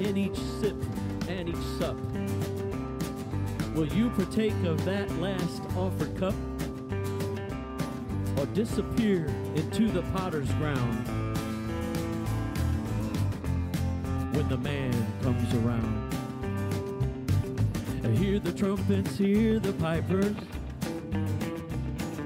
in 0.00 0.16
each 0.16 0.38
sip 0.60 0.76
and 1.28 1.48
each 1.48 1.56
sup. 1.78 1.96
Will 3.74 3.88
you 3.88 4.10
partake 4.10 4.54
of 4.64 4.84
that 4.84 5.10
last 5.18 5.62
offered 5.76 6.16
cup? 6.16 6.34
Or 8.38 8.46
disappear 8.46 9.26
into 9.54 9.88
the 9.88 10.02
potter's 10.14 10.50
ground 10.54 11.08
when 14.34 14.48
the 14.48 14.58
man 14.58 14.92
comes 15.22 15.54
around? 15.54 16.06
Hear 18.16 18.38
the 18.38 18.52
trumpets, 18.52 19.18
hear 19.18 19.58
the 19.58 19.72
pipers, 19.74 20.36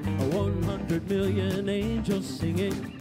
a 0.06 0.36
100 0.36 1.08
million 1.08 1.68
angels 1.68 2.26
singing. 2.26 2.96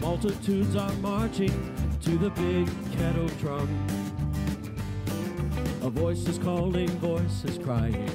Multitudes 0.00 0.76
are 0.76 0.92
marching 0.94 1.75
to 2.06 2.16
the 2.18 2.30
big 2.30 2.68
kettle 2.92 3.26
drum. 3.40 3.68
A 5.82 5.90
voice 5.90 6.24
is 6.28 6.38
calling, 6.38 6.88
voice 7.00 7.44
is 7.44 7.58
crying. 7.58 8.08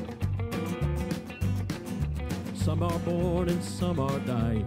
Some 2.54 2.84
are 2.84 3.00
born 3.00 3.50
and 3.50 3.62
some 3.62 4.00
are 4.00 4.20
dying. 4.20 4.66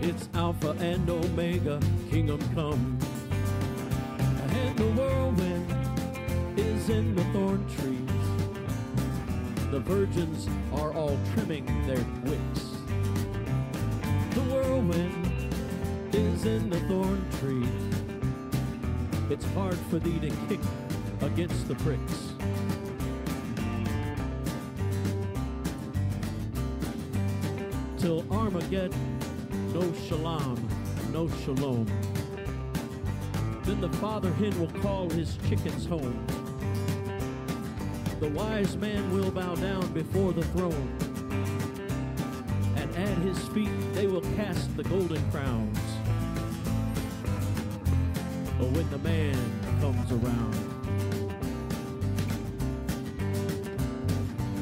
It's 0.00 0.28
Alpha 0.34 0.76
and 0.78 1.10
Omega, 1.10 1.80
Kingdom 2.08 2.38
come. 2.54 2.96
And 4.50 4.78
the 4.78 4.86
whirlwind 4.92 5.68
is 6.56 6.88
in 6.88 7.16
the 7.16 7.24
thorn 7.32 7.66
trees. 7.66 8.26
The 9.72 9.80
virgins 9.80 10.46
are 10.72 10.94
all 10.94 11.18
trimming 11.34 11.66
their 11.88 12.06
wicks. 12.22 12.62
The 14.30 14.40
whirlwind 14.42 15.25
is 16.16 16.46
in 16.46 16.70
the 16.70 16.80
thorn 16.80 17.22
trees. 17.40 17.68
It's 19.28 19.44
hard 19.52 19.76
for 19.90 19.98
thee 19.98 20.18
to 20.20 20.30
kick 20.48 20.60
against 21.20 21.68
the 21.68 21.74
pricks. 21.74 22.32
Till 27.98 28.24
Armageddon, 28.32 29.18
no 29.74 29.92
shalom, 30.08 30.56
no 31.12 31.28
shalom. 31.44 31.86
Then 33.64 33.82
the 33.82 33.92
father 33.98 34.32
hen 34.34 34.58
will 34.58 34.80
call 34.80 35.10
his 35.10 35.36
chickens 35.48 35.84
home. 35.84 36.26
The 38.20 38.28
wise 38.30 38.74
man 38.78 39.12
will 39.12 39.30
bow 39.30 39.54
down 39.56 39.92
before 39.92 40.32
the 40.32 40.44
throne. 40.44 40.96
And 42.76 42.96
at 42.96 43.18
his 43.18 43.38
feet 43.48 43.68
they 43.92 44.06
will 44.06 44.24
cast 44.36 44.74
the 44.78 44.84
golden 44.84 45.22
crowns. 45.30 45.85
When 48.58 48.88
the 48.90 48.98
man 48.98 49.36
comes 49.80 50.12
around, 50.12 50.54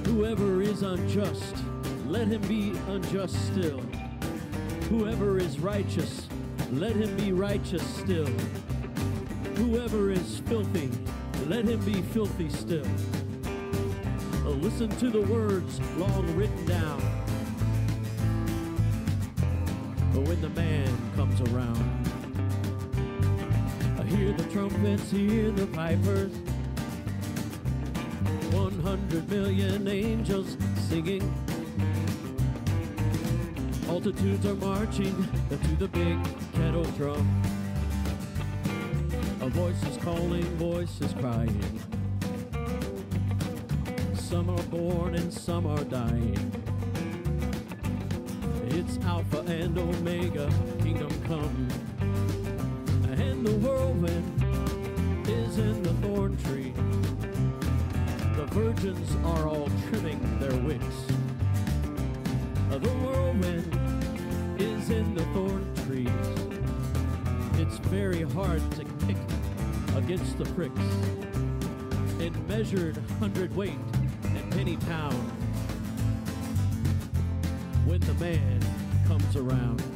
whoever 0.07 0.63
is 0.63 0.83
unjust, 0.83 1.57
let 2.07 2.27
him 2.29 2.43
be 2.43 2.73
unjust 2.89 3.35
still. 3.47 3.81
Whoever 4.89 5.39
is 5.39 5.59
righteous, 5.61 6.29
let 6.73 6.97
him 6.97 7.17
be 7.17 7.33
righteous 7.33 7.83
still. 7.97 8.29
Whoever 9.57 10.11
is 10.11 10.41
filthy, 10.47 10.91
let 11.47 11.65
him 11.65 11.81
be 11.85 12.03
filthy 12.03 12.51
still. 12.51 12.87
Uh, 14.45 14.51
Listen 14.51 14.89
to 14.99 15.11
the 15.11 15.23
words 15.23 15.81
long 15.97 16.37
written 16.37 16.67
down. 16.67 17.01
When 20.13 20.41
the 20.41 20.51
man 20.51 20.89
comes 21.17 21.41
around, 21.53 22.04
hear 24.15 24.33
the 24.33 24.45
trumpets, 24.45 25.11
hear 25.11 25.51
the 25.51 25.67
pipers. 25.67 26.33
100 28.53 29.29
million 29.29 29.89
angels 29.89 30.57
singing. 30.89 31.23
Multitudes 33.87 34.47
are 34.47 34.55
marching 34.55 35.29
to 35.51 35.77
the 35.79 35.89
big 35.89 36.19
kettle 36.55 36.85
drum. 36.97 37.43
A 39.41 39.49
voice 39.49 39.83
is 39.83 39.97
calling, 39.97 40.45
voice 40.59 41.01
is 41.01 41.13
crying. 41.15 41.81
Some 44.15 44.49
are 44.49 44.63
born 44.65 45.17
and 45.17 45.33
some 45.33 45.67
are 45.67 45.85
dying. 45.85 46.39
It's 48.69 48.99
Alpha 49.05 49.41
and 49.41 49.77
Omega, 49.77 50.51
kingdom 50.83 51.11
come. 51.25 51.94
The 53.45 53.53
whirlwind 53.57 55.29
is 55.29 55.59
in 55.59 55.83
the 55.83 55.93
thorn 56.01 56.35
tree. 56.45 56.73
The 58.37 58.47
virgins 58.47 59.15
are 59.23 59.47
all 59.47 59.69
trimming 59.87 60.41
their 60.41 60.57
wicks. 60.63 61.05
The 62.71 62.89
whirlwind 62.89 63.71
is 64.59 64.89
in 64.89 65.15
the 65.15 65.25
thorn 65.35 65.71
trees. 65.85 66.09
It's 67.61 67.77
very 67.89 68.23
hard 68.23 68.63
to 68.77 68.85
kick 69.07 69.19
against 69.95 70.39
the 70.39 70.47
pricks. 70.55 70.81
It 72.19 72.35
measured 72.49 72.97
hundredweight 73.19 73.79
and 74.25 74.53
penny 74.53 74.79
pound 74.79 75.31
when 77.85 78.01
the 78.01 78.15
man 78.15 78.59
comes 79.07 79.37
around. 79.37 79.94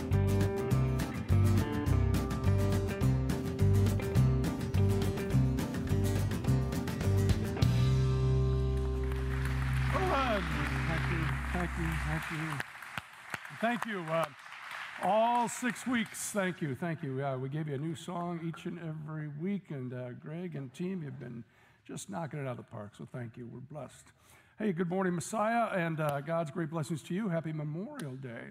You, 12.31 12.39
thank 13.61 13.87
you. 13.87 14.05
Thank 14.05 14.09
you. 14.09 14.13
Uh, 14.13 14.25
all 15.03 15.49
six 15.49 15.87
weeks, 15.87 16.31
thank 16.31 16.61
you, 16.61 16.75
thank 16.75 17.03
you. 17.03 17.25
Uh, 17.25 17.37
we 17.39 17.49
gave 17.49 17.69
you 17.69 17.75
a 17.75 17.79
new 17.79 17.95
song 17.95 18.41
each 18.47 18.67
and 18.67 18.79
every 18.81 19.29
week, 19.41 19.71
and 19.71 19.95
uh, 19.95 20.11
Greg 20.11 20.57
and 20.57 20.73
team, 20.75 21.03
you've 21.05 21.21
been 21.21 21.45
just 21.87 22.11
knocking 22.11 22.41
it 22.41 22.43
out 22.43 22.53
of 22.53 22.57
the 22.57 22.63
park, 22.65 22.93
so 22.99 23.07
thank 23.13 23.37
you. 23.37 23.49
We're 23.53 23.61
blessed. 23.61 24.07
Hey, 24.59 24.73
good 24.73 24.89
morning, 24.89 25.15
Messiah, 25.15 25.69
and 25.73 26.01
uh, 26.01 26.21
God's 26.21 26.51
great 26.51 26.71
blessings 26.71 27.03
to 27.05 27.15
you. 27.15 27.29
Happy 27.29 27.53
Memorial 27.53 28.17
Day. 28.17 28.51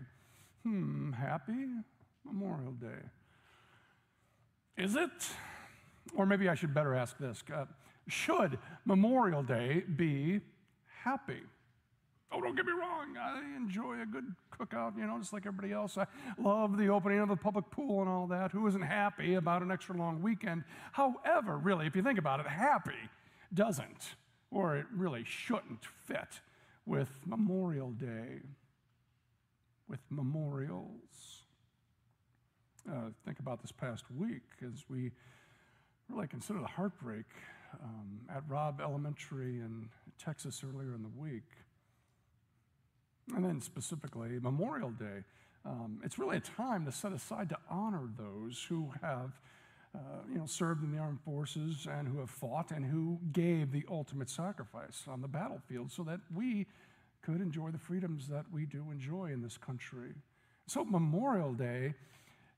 Hmm, 0.64 1.12
happy 1.12 1.68
Memorial 2.26 2.72
Day. 2.72 3.04
Is 4.78 4.96
it? 4.96 5.12
Or 6.16 6.26
maybe 6.26 6.48
I 6.48 6.56
should 6.56 6.74
better 6.74 6.96
ask 6.96 7.18
this 7.18 7.44
uh, 7.54 7.66
Should 8.08 8.58
Memorial 8.86 9.44
Day 9.44 9.84
be 9.96 10.40
happy? 11.04 11.42
Oh, 12.32 12.42
don't 12.42 12.56
get 12.56 12.66
me 12.66 12.74
wrong. 12.74 13.16
I 13.18 13.42
enjoy 13.56 14.02
a 14.02 14.06
good 14.06 14.36
cookout, 14.52 14.98
you 14.98 15.08
know, 15.08 15.18
just 15.18 15.32
like 15.32 15.46
everybody 15.46 15.72
else. 15.72 15.98
I 15.98 16.06
love 16.38 16.78
the 16.78 16.88
opening 16.88 17.20
of 17.20 17.30
the 17.30 17.38
public 17.38 17.70
pool 17.72 18.02
and 18.02 18.10
all 18.10 18.28
that. 18.28 18.52
Who 18.52 18.68
isn't 18.68 18.82
happy 18.82 19.36
about 19.36 19.62
an 19.62 19.72
extra 19.72 19.96
long 19.96 20.22
weekend? 20.22 20.66
However, 20.92 21.58
really, 21.58 21.88
if 21.88 21.96
you 21.96 22.04
think 22.04 22.20
about 22.20 22.42
it, 22.42 22.48
happy 22.48 22.92
doesn't, 23.54 24.16
or 24.52 24.76
it 24.76 24.86
really 24.94 25.24
shouldn't 25.26 25.86
fit 26.06 26.42
with 26.86 27.10
Memorial 27.26 27.92
Day, 27.92 28.42
with 29.88 30.00
memorials. 30.10 31.44
Uh, 32.90 33.10
think 33.26 33.40
about 33.40 33.62
this 33.62 33.72
past 33.72 34.04
week 34.18 34.44
as 34.66 34.84
we 34.90 35.12
really 36.10 36.28
consider 36.28 36.60
the 36.60 36.68
heartbreak 36.68 37.26
um, 37.82 38.20
at 38.34 38.44
Robb 38.48 38.82
Elementary 38.82 39.60
in 39.60 39.90
Texas 40.18 40.64
earlier 40.64 40.94
in 40.94 41.04
the 41.04 41.12
week. 41.18 41.44
And 43.36 43.44
then 43.44 43.62
specifically, 43.62 44.40
Memorial 44.42 44.92
Day. 44.92 45.24
Um, 45.66 46.00
it's 46.04 46.18
really 46.18 46.38
a 46.38 46.42
time 46.42 46.86
to 46.86 46.92
set 46.92 47.12
aside 47.12 47.50
to 47.50 47.58
honor 47.70 48.10
those 48.18 48.66
who 48.70 48.94
have, 49.02 49.40
uh, 49.94 50.00
you 50.32 50.38
know, 50.38 50.46
served 50.46 50.84
in 50.84 50.92
the 50.92 50.98
armed 50.98 51.20
forces 51.22 51.88
and 51.92 52.08
who 52.08 52.20
have 52.20 52.30
fought 52.30 52.72
and 52.72 52.86
who 52.86 53.20
gave 53.34 53.72
the 53.72 53.84
ultimate 53.92 54.30
sacrifice 54.30 55.04
on 55.08 55.22
the 55.22 55.28
battlefield 55.28 55.92
so 55.92 56.04
that 56.04 56.22
we 56.34 56.66
could 57.22 57.42
enjoy 57.42 57.70
the 57.72 57.78
freedoms 57.78 58.28
that 58.30 58.46
we 58.54 58.66
do 58.66 58.86
enjoy 58.92 59.26
in 59.26 59.42
this 59.42 59.58
country. 59.58 60.14
So 60.68 60.86
Memorial 60.86 61.52
Day 61.52 61.94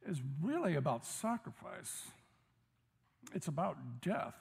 is 0.08 0.22
really 0.42 0.76
about 0.76 1.06
sacrifice, 1.06 2.04
it's 3.34 3.48
about 3.48 3.78
death. 4.02 4.36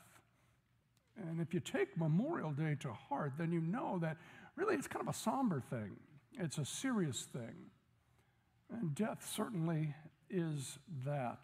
And 1.16 1.40
if 1.40 1.52
you 1.52 1.60
take 1.60 1.96
Memorial 1.98 2.52
Day 2.52 2.76
to 2.80 2.92
heart, 2.92 3.32
then 3.38 3.50
you 3.50 3.60
know 3.60 3.98
that 4.00 4.19
really 4.56 4.75
it's 4.75 4.86
kind 4.86 5.02
of 5.08 5.14
a 5.14 5.19
somber 5.19 5.60
thing, 5.70 5.96
it's 6.32 6.58
a 6.58 6.64
serious 6.64 7.22
thing. 7.22 7.70
And 8.70 8.94
death 8.94 9.28
certainly 9.34 9.94
is 10.30 10.78
that. 11.04 11.40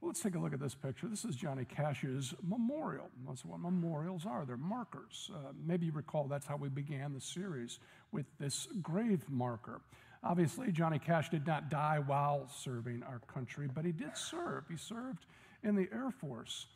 Well, 0.00 0.08
let's 0.08 0.20
take 0.20 0.34
a 0.34 0.38
look 0.38 0.52
at 0.52 0.60
this 0.60 0.74
picture. 0.74 1.06
This 1.06 1.24
is 1.24 1.36
Johnny 1.36 1.64
Cash's 1.64 2.34
memorial. 2.42 3.08
That's 3.26 3.44
what 3.44 3.60
memorials 3.60 4.26
are. 4.26 4.44
They're 4.44 4.56
markers. 4.56 5.30
Uh, 5.32 5.52
maybe 5.64 5.86
you 5.86 5.92
recall 5.92 6.24
that's 6.24 6.46
how 6.46 6.56
we 6.56 6.68
began 6.68 7.14
the 7.14 7.20
series 7.20 7.78
with 8.10 8.26
this 8.40 8.66
grave 8.82 9.24
marker. 9.28 9.80
Obviously, 10.24 10.70
Johnny 10.72 10.98
Cash 10.98 11.30
did 11.30 11.46
not 11.46 11.70
die 11.70 12.00
while 12.04 12.48
serving 12.48 13.02
our 13.04 13.20
country, 13.32 13.68
but 13.72 13.84
he 13.84 13.92
did 13.92 14.16
serve. 14.16 14.64
He 14.68 14.76
served 14.76 15.26
in 15.62 15.74
the 15.74 15.88
Air 15.92 16.10
Force. 16.10 16.66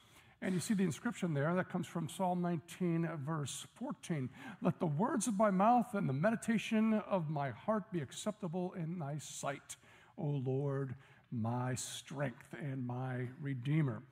And 0.43 0.55
you 0.55 0.61
see 0.61 0.75
the 0.75 0.85
inscription 0.85 1.33
there 1.33 1.55
that 1.55 1.71
comes 1.71 1.87
from 1.87 2.09
Psalm 2.09 2.43
19, 2.43 3.09
verse 3.25 3.67
14. 3.77 4.29
Let 4.61 4.79
the 4.79 4.87
words 4.87 5.27
of 5.27 5.39
my 5.39 5.51
mouth 5.51 5.95
and 5.95 6.09
the 6.09 6.13
meditation 6.13 7.03
of 7.09 7.31
my 7.31 7.51
heart 7.51 7.91
be 7.91 8.01
acceptable 8.01 8.75
in 8.77 8.99
thy 8.99 9.19
sight, 9.19 9.77
O 10.19 10.27
Lord, 10.27 10.95
my 11.33 11.75
strength 11.75 12.55
and 12.61 12.87
my 12.87 13.29
redeemer. 13.41 14.03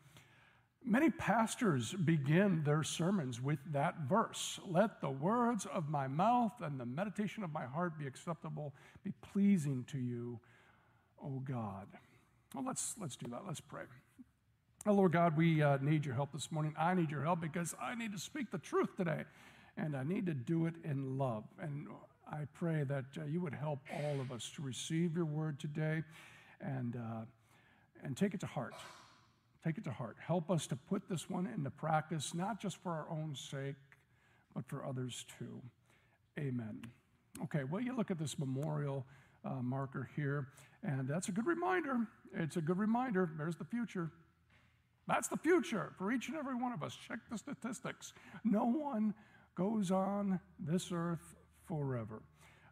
Many 0.87 1.11
pastors 1.11 1.93
begin 1.93 2.62
their 2.62 2.82
sermons 2.82 3.41
with 3.41 3.59
that 3.73 4.00
verse 4.06 4.61
Let 4.67 5.00
the 5.00 5.11
words 5.11 5.67
of 5.67 5.88
my 5.88 6.09
mouth 6.09 6.53
and 6.61 6.79
the 6.79 6.85
meditation 6.85 7.43
of 7.43 7.53
my 7.53 7.65
heart 7.65 7.99
be 7.99 8.06
acceptable, 8.06 8.75
be 9.03 9.12
pleasing 9.23 9.85
to 9.88 9.99
you, 9.99 10.41
O 11.23 11.41
God. 11.41 11.88
Well, 12.55 12.65
let's, 12.65 12.94
let's 13.00 13.17
do 13.17 13.29
that. 13.31 13.43
Let's 13.47 13.61
pray. 13.61 13.85
Oh, 14.86 14.92
Lord 14.92 15.12
God, 15.12 15.34
we 15.34 15.62
uh, 15.62 15.78
need 15.81 16.04
your 16.04 16.14
help 16.14 16.32
this 16.32 16.52
morning. 16.52 16.75
I 16.78 16.92
need 16.92 17.10
your 17.10 17.22
help 17.22 17.40
because 17.40 17.75
I 17.81 17.94
need 17.94 18.12
to 18.12 18.19
speak 18.19 18.50
the 18.50 18.58
truth 18.58 18.94
today, 18.98 19.25
and 19.78 19.96
I 19.96 20.02
need 20.02 20.26
to 20.26 20.34
do 20.34 20.66
it 20.66 20.75
in 20.84 21.16
love. 21.16 21.44
And 21.58 21.86
I 22.31 22.40
pray 22.52 22.84
that 22.84 23.06
uh, 23.19 23.25
you 23.25 23.40
would 23.40 23.54
help 23.54 23.78
all 23.90 24.20
of 24.20 24.31
us 24.31 24.50
to 24.56 24.62
receive 24.62 25.16
your 25.16 25.25
word 25.25 25.58
today 25.58 26.02
and, 26.60 26.96
uh, 26.96 27.22
and 28.02 28.14
take 28.14 28.34
it 28.34 28.40
to 28.40 28.46
heart. 28.46 28.75
Take 29.64 29.78
it 29.78 29.84
to 29.84 29.90
heart. 29.90 30.19
Help 30.20 30.50
us 30.50 30.66
to 30.66 30.76
put 30.76 31.08
this 31.08 31.31
one 31.31 31.46
into 31.46 31.70
practice, 31.70 32.34
not 32.34 32.60
just 32.60 32.76
for 32.82 32.92
our 32.92 33.06
own 33.10 33.34
sake, 33.34 33.76
but 34.54 34.66
for 34.69 34.84
others 34.84 35.25
too. 35.38 35.62
Amen. 36.38 36.82
Okay, 37.44 37.64
well, 37.64 37.81
you 37.81 37.96
look 37.96 38.10
at 38.10 38.19
this 38.19 38.38
memorial 38.38 39.06
uh, 39.46 39.62
marker 39.62 40.10
here, 40.14 40.48
and 40.82 41.08
that's 41.08 41.28
a 41.28 41.32
good 41.32 41.46
reminder. 41.46 42.06
It's 42.34 42.58
a 42.58 42.60
good 42.60 42.76
reminder. 42.76 43.31
There's 43.38 43.56
the 43.56 43.64
future. 43.64 44.10
That's 45.06 45.29
the 45.29 45.37
future 45.37 45.93
for 45.99 46.12
each 46.12 46.29
and 46.29 46.37
every 46.37 46.55
one 46.55 46.73
of 46.73 46.83
us. 46.83 46.97
Check 46.97 47.19
the 47.31 47.39
statistics. 47.39 48.12
No 48.43 48.65
one 48.65 49.15
goes 49.55 49.91
on 49.91 50.41
this 50.59 50.91
earth 50.93 51.35
forever. 51.67 52.23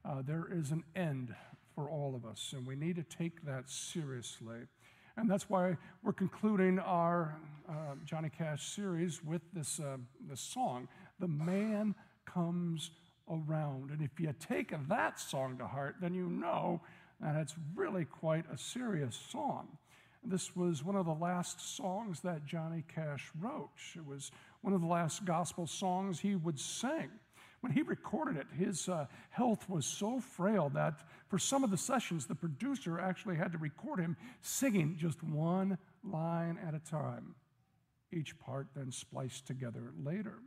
Uh, 0.05 0.23
there 0.23 0.49
is 0.51 0.71
an 0.71 0.83
end 0.97 1.35
for 1.75 1.89
all 1.89 2.15
of 2.15 2.25
us, 2.25 2.53
and 2.57 2.67
we 2.67 2.75
need 2.75 2.97
to 2.97 3.03
take 3.03 3.45
that 3.45 3.71
seriously. 3.71 4.61
And 5.17 5.31
that's 5.31 5.49
why 5.49 5.77
we're 6.03 6.13
concluding 6.13 6.79
our 6.79 7.37
uh, 7.69 7.95
Johnny 8.05 8.31
Cash 8.31 8.75
series 8.75 9.23
with 9.23 9.43
this, 9.53 9.79
uh, 9.79 9.99
this 10.29 10.41
song, 10.41 10.89
The 11.21 11.29
Man 11.29 11.95
Comes 12.25 12.91
Around. 13.31 13.91
And 13.91 14.03
if 14.03 14.19
you 14.19 14.35
take 14.41 14.75
that 14.89 15.21
song 15.21 15.59
to 15.59 15.67
heart, 15.67 15.97
then 16.01 16.15
you 16.15 16.29
know 16.29 16.81
that 17.21 17.37
it's 17.37 17.55
really 17.75 18.05
quite 18.05 18.45
a 18.53 18.57
serious 18.57 19.19
song. 19.31 19.69
This 20.25 20.55
was 20.55 20.85
one 20.85 20.95
of 20.95 21.07
the 21.07 21.15
last 21.15 21.77
songs 21.77 22.21
that 22.21 22.45
Johnny 22.47 22.85
Cash 22.95 23.31
wrote. 23.41 23.71
It 23.97 24.07
was 24.07 24.31
one 24.61 24.73
of 24.73 24.81
the 24.81 24.87
last 24.87 25.25
gospel 25.25 25.67
songs 25.67 26.21
he 26.21 26.37
would 26.37 26.61
sing. 26.61 27.11
When 27.61 27.73
he 27.73 27.83
recorded 27.83 28.37
it, 28.37 28.47
his 28.57 28.89
uh, 28.89 29.07
health 29.31 29.69
was 29.69 29.87
so 29.87 30.21
frail 30.21 30.69
that 30.75 31.01
for 31.29 31.39
some 31.39 31.65
of 31.65 31.71
the 31.71 31.77
sessions, 31.77 32.27
the 32.27 32.35
producer 32.35 33.01
actually 33.01 33.37
had 33.37 33.53
to 33.53 33.59
record 33.59 34.01
him 34.01 34.17
singing 34.41 34.97
just 34.99 35.23
one 35.23 35.79
line 36.05 36.59
at 36.67 36.75
a 36.75 36.81
time, 36.81 37.35
each 38.13 38.39
part 38.39 38.69
then 38.75 38.91
spliced 38.91 39.47
together 39.47 39.93
later. 40.05 40.39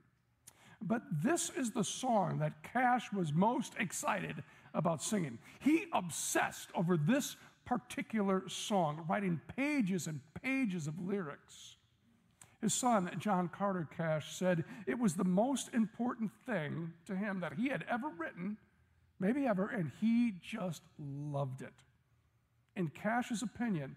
But 0.81 1.03
this 1.23 1.51
is 1.57 1.71
the 1.71 1.83
song 1.83 2.39
that 2.39 2.63
Cash 2.63 3.11
was 3.13 3.33
most 3.33 3.73
excited 3.79 4.43
about 4.73 5.01
singing. 5.01 5.39
He 5.59 5.85
obsessed 5.93 6.69
over 6.75 6.97
this 6.97 7.37
particular 7.65 8.47
song, 8.47 9.05
writing 9.07 9.41
pages 9.55 10.07
and 10.07 10.19
pages 10.41 10.87
of 10.87 10.99
lyrics. 10.99 11.75
His 12.61 12.73
son, 12.73 13.11
John 13.19 13.49
Carter 13.49 13.87
Cash, 13.95 14.35
said 14.35 14.63
it 14.87 14.97
was 14.97 15.15
the 15.15 15.23
most 15.23 15.69
important 15.73 16.31
thing 16.45 16.93
to 17.05 17.15
him 17.15 17.39
that 17.41 17.53
he 17.53 17.69
had 17.69 17.85
ever 17.89 18.09
written, 18.09 18.57
maybe 19.19 19.45
ever, 19.45 19.67
and 19.67 19.91
he 19.99 20.33
just 20.41 20.81
loved 20.97 21.61
it. 21.61 21.73
In 22.75 22.89
Cash's 22.89 23.43
opinion, 23.43 23.95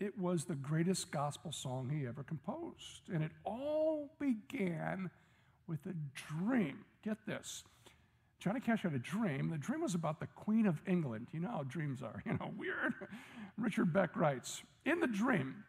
it 0.00 0.18
was 0.18 0.44
the 0.44 0.54
greatest 0.54 1.10
gospel 1.10 1.52
song 1.52 1.88
he 1.88 2.06
ever 2.06 2.22
composed. 2.24 3.08
And 3.12 3.22
it 3.22 3.30
all 3.44 4.10
began 4.18 5.10
with 5.68 5.86
a 5.86 5.94
dream. 6.14 6.78
Get 7.04 7.18
this 7.26 7.62
Johnny 8.42 8.58
Cash 8.58 8.82
had 8.82 8.92
a 8.92 8.98
dream. 8.98 9.50
The 9.50 9.56
dream 9.56 9.82
was 9.82 9.94
about 9.94 10.18
the 10.18 10.26
Queen 10.26 10.66
of 10.66 10.82
England. 10.84 11.28
You 11.32 11.38
know 11.38 11.50
how 11.50 11.62
dreams 11.62 12.02
are, 12.02 12.20
you 12.26 12.32
know, 12.32 12.50
weird. 12.56 12.92
Richard 13.56 13.92
Beck 13.92 14.16
writes 14.16 14.64
In 14.84 14.98
the 14.98 15.06
dream, 15.06 15.62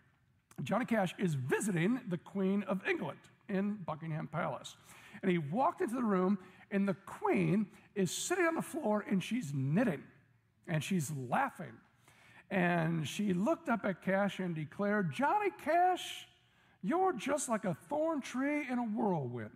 Johnny 0.63 0.85
Cash 0.85 1.13
is 1.19 1.35
visiting 1.35 2.01
the 2.09 2.17
Queen 2.17 2.63
of 2.63 2.81
England 2.89 3.19
in 3.47 3.75
Buckingham 3.85 4.25
Palace. 4.25 4.75
And 5.21 5.29
he 5.29 5.37
walked 5.37 5.81
into 5.81 5.93
the 5.93 6.03
room, 6.03 6.39
and 6.71 6.87
the 6.87 6.95
Queen 7.05 7.67
is 7.93 8.09
sitting 8.09 8.45
on 8.45 8.55
the 8.55 8.61
floor 8.63 9.05
and 9.07 9.23
she's 9.23 9.53
knitting 9.53 10.01
and 10.67 10.83
she's 10.83 11.11
laughing. 11.29 11.73
And 12.49 13.07
she 13.07 13.35
looked 13.35 13.69
up 13.69 13.85
at 13.85 14.01
Cash 14.01 14.39
and 14.39 14.55
declared, 14.55 15.13
Johnny 15.13 15.51
Cash, 15.63 16.25
you're 16.81 17.13
just 17.13 17.49
like 17.49 17.65
a 17.65 17.75
thorn 17.87 18.21
tree 18.21 18.65
in 18.67 18.79
a 18.79 18.83
whirlwind. 18.83 19.51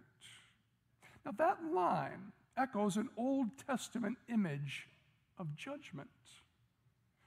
Now, 1.26 1.32
that 1.40 1.58
line 1.74 2.32
echoes 2.58 2.98
an 2.98 3.10
Old 3.18 3.48
Testament 3.68 4.18
image 4.30 4.88
of 5.38 5.56
judgment. 5.56 6.10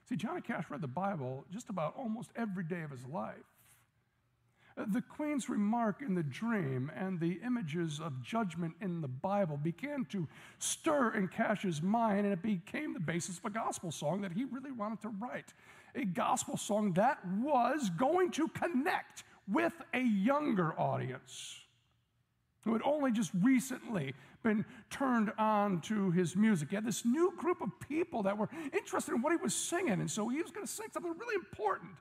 See, 0.09 0.17
Johnny 0.17 0.41
Cash 0.41 0.65
read 0.71 0.81
the 0.81 0.89
Bible 0.89 1.45
just 1.53 1.69
about 1.71 1.95
almost 1.97 2.31
every 2.35 2.65
day 2.65 2.83
of 2.83 2.91
his 2.91 3.07
life. 3.07 3.37
The 4.77 5.03
queen's 5.03 5.49
remark 5.49 6.01
in 6.01 6.15
the 6.15 6.23
dream 6.23 6.91
and 6.97 7.21
the 7.21 7.41
images 7.45 8.01
of 8.01 8.23
judgment 8.23 8.75
in 8.81 9.01
the 9.01 9.09
Bible 9.09 9.57
began 9.57 10.05
to 10.07 10.27
stir 10.59 11.15
in 11.15 11.29
Cash's 11.29 11.83
mind, 11.83 12.25
and 12.25 12.33
it 12.33 12.43
became 12.43 12.95
the 12.95 13.01
basis 13.01 13.39
of 13.39 13.45
a 13.45 13.51
gospel 13.51 13.91
song 13.91 14.23
that 14.23 14.33
he 14.33 14.45
really 14.45 14.71
wanted 14.71 15.03
to 15.03 15.09
write. 15.09 15.53
A 15.95 16.05
gospel 16.05 16.57
song 16.57 16.93
that 16.95 17.19
was 17.41 17.91
going 17.91 18.31
to 18.33 18.49
connect 18.49 19.25
with 19.47 19.75
a 19.93 20.01
younger 20.01 20.73
audience 20.79 21.61
who 22.63 22.73
had 22.73 22.83
only 22.85 23.11
just 23.11 23.33
recently 23.43 24.15
been 24.43 24.65
turned 24.91 25.33
on 25.39 25.81
to 25.83 26.11
his 26.11 26.37
music. 26.37 26.71
He 26.71 26.75
had 26.75 26.85
this 26.85 27.05
new 27.05 27.33
group 27.37 27.61
of 27.61 27.71
people 27.89 28.23
that 28.25 28.37
were 28.37 28.49
interested 28.73 29.15
in 29.15 29.23
what 29.23 29.33
he 29.33 29.37
was 29.37 29.55
singing, 29.55 30.01
and 30.01 30.11
so 30.11 30.29
he 30.29 30.41
was 30.43 30.51
going 30.51 30.67
to 30.67 30.73
sing 30.73 30.87
something 30.93 31.13
really 31.19 31.35
important. 31.35 31.93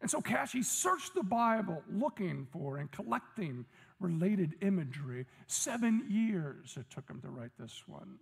And 0.00 0.10
so 0.10 0.20
Cash, 0.20 0.52
he 0.52 0.62
searched 0.62 1.14
the 1.14 1.22
Bible 1.22 1.82
looking 1.90 2.46
for 2.52 2.76
and 2.76 2.90
collecting 2.90 3.64
related 3.98 4.54
imagery. 4.60 5.26
Seven 5.46 6.04
years 6.08 6.76
it 6.78 6.86
took 6.90 7.08
him 7.08 7.20
to 7.22 7.28
write 7.28 7.52
this 7.58 7.82
one. 7.86 8.18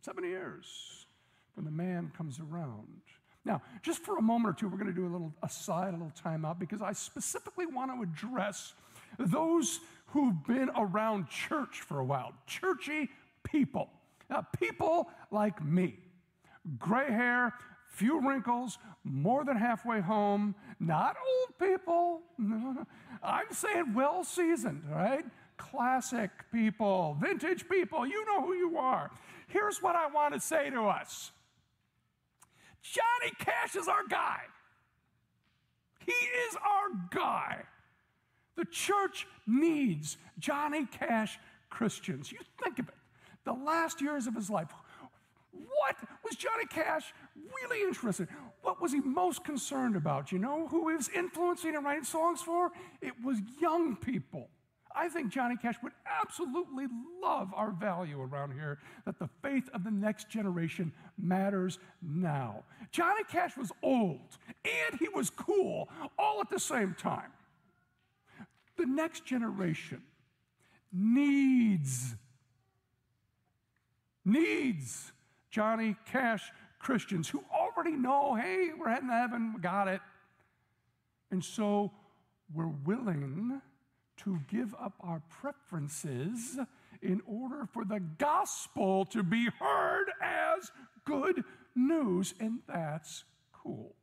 Seven 0.00 0.24
years 0.24 1.06
when 1.54 1.64
the 1.64 1.70
man 1.70 2.10
comes 2.16 2.38
around. 2.40 3.02
Now, 3.44 3.62
just 3.82 4.02
for 4.02 4.18
a 4.18 4.22
moment 4.22 4.56
or 4.56 4.58
two, 4.58 4.68
we're 4.68 4.78
going 4.78 4.92
to 4.92 4.92
do 4.92 5.06
a 5.06 5.12
little 5.12 5.32
aside, 5.42 5.90
a 5.90 5.92
little 5.92 6.12
timeout, 6.24 6.58
because 6.58 6.82
I 6.82 6.92
specifically 6.92 7.66
want 7.66 7.92
to 7.92 8.02
address 8.02 8.74
those 9.18 9.80
who've 10.16 10.46
been 10.46 10.70
around 10.74 11.28
church 11.28 11.82
for 11.82 12.00
a 12.00 12.04
while, 12.04 12.32
churchy 12.46 13.10
people. 13.42 13.90
Now, 14.30 14.46
people 14.58 15.10
like 15.30 15.62
me, 15.62 15.98
gray 16.78 17.12
hair, 17.12 17.52
few 17.90 18.26
wrinkles, 18.26 18.78
more 19.04 19.44
than 19.44 19.58
halfway 19.58 20.00
home, 20.00 20.54
not 20.80 21.16
old 21.16 21.70
people. 21.70 22.22
No, 22.38 22.86
I'm 23.22 23.52
saying 23.52 23.92
well 23.92 24.24
seasoned, 24.24 24.84
right? 24.90 25.24
Classic 25.58 26.30
people, 26.50 27.18
vintage 27.20 27.68
people, 27.68 28.06
you 28.06 28.24
know 28.24 28.40
who 28.40 28.54
you 28.54 28.78
are. 28.78 29.10
Here's 29.48 29.82
what 29.82 29.96
I 29.96 30.06
want 30.06 30.32
to 30.32 30.40
say 30.40 30.70
to 30.70 30.86
us 30.86 31.30
Johnny 32.82 33.32
Cash 33.38 33.76
is 33.76 33.86
our 33.86 34.06
guy. 34.08 34.40
He 36.06 36.12
is 36.12 36.56
our 36.56 37.08
guy. 37.10 37.64
The 38.56 38.64
church 38.64 39.26
needs 39.46 40.16
Johnny 40.38 40.86
Cash 40.86 41.38
Christians. 41.70 42.32
You 42.32 42.38
think 42.62 42.78
of 42.78 42.88
it. 42.88 42.94
The 43.44 43.52
last 43.52 44.00
years 44.00 44.26
of 44.26 44.34
his 44.34 44.50
life, 44.50 44.68
what 45.52 45.96
was 46.24 46.36
Johnny 46.36 46.66
Cash 46.66 47.12
really 47.62 47.82
interested 47.82 48.28
in? 48.28 48.36
what 48.66 48.82
was 48.82 48.92
he 48.92 48.98
most 48.98 49.44
concerned 49.44 49.94
about? 49.94 50.32
You 50.32 50.40
know 50.40 50.66
who 50.66 50.88
he 50.88 50.96
was 50.96 51.08
influencing 51.08 51.76
and 51.76 51.84
writing 51.84 52.02
songs 52.02 52.42
for? 52.42 52.72
It 53.00 53.12
was 53.24 53.38
young 53.60 53.94
people. 53.94 54.48
I 54.92 55.08
think 55.08 55.30
Johnny 55.30 55.56
Cash 55.56 55.76
would 55.84 55.92
absolutely 56.20 56.86
love 57.22 57.52
our 57.54 57.70
value 57.70 58.20
around 58.20 58.54
here 58.54 58.78
that 59.04 59.20
the 59.20 59.28
faith 59.40 59.68
of 59.72 59.84
the 59.84 59.90
next 59.92 60.28
generation 60.28 60.90
matters 61.16 61.78
now. 62.02 62.64
Johnny 62.90 63.22
Cash 63.30 63.56
was 63.56 63.70
old 63.84 64.36
and 64.64 64.98
he 64.98 65.08
was 65.14 65.30
cool 65.30 65.88
all 66.18 66.40
at 66.40 66.50
the 66.50 66.58
same 66.58 66.92
time. 66.98 67.30
The 68.76 68.86
next 68.86 69.24
generation 69.24 70.02
needs 70.92 72.14
needs 74.24 75.12
Johnny 75.50 75.96
Cash 76.10 76.50
Christians 76.80 77.28
who 77.28 77.42
already 77.52 77.96
know, 77.96 78.34
hey, 78.34 78.70
we're 78.78 78.88
heading 78.88 79.08
to 79.08 79.14
heaven, 79.14 79.52
we 79.54 79.60
got 79.60 79.88
it. 79.88 80.00
And 81.30 81.44
so 81.44 81.92
we're 82.52 82.72
willing 82.84 83.60
to 84.18 84.40
give 84.50 84.74
up 84.74 84.94
our 85.00 85.22
preferences 85.28 86.58
in 87.02 87.20
order 87.26 87.66
for 87.72 87.84
the 87.84 88.00
gospel 88.18 89.04
to 89.06 89.22
be 89.22 89.48
heard 89.58 90.06
as 90.22 90.70
good 91.04 91.44
news, 91.74 92.34
and 92.40 92.60
that's 92.66 93.24
cool. 93.52 93.94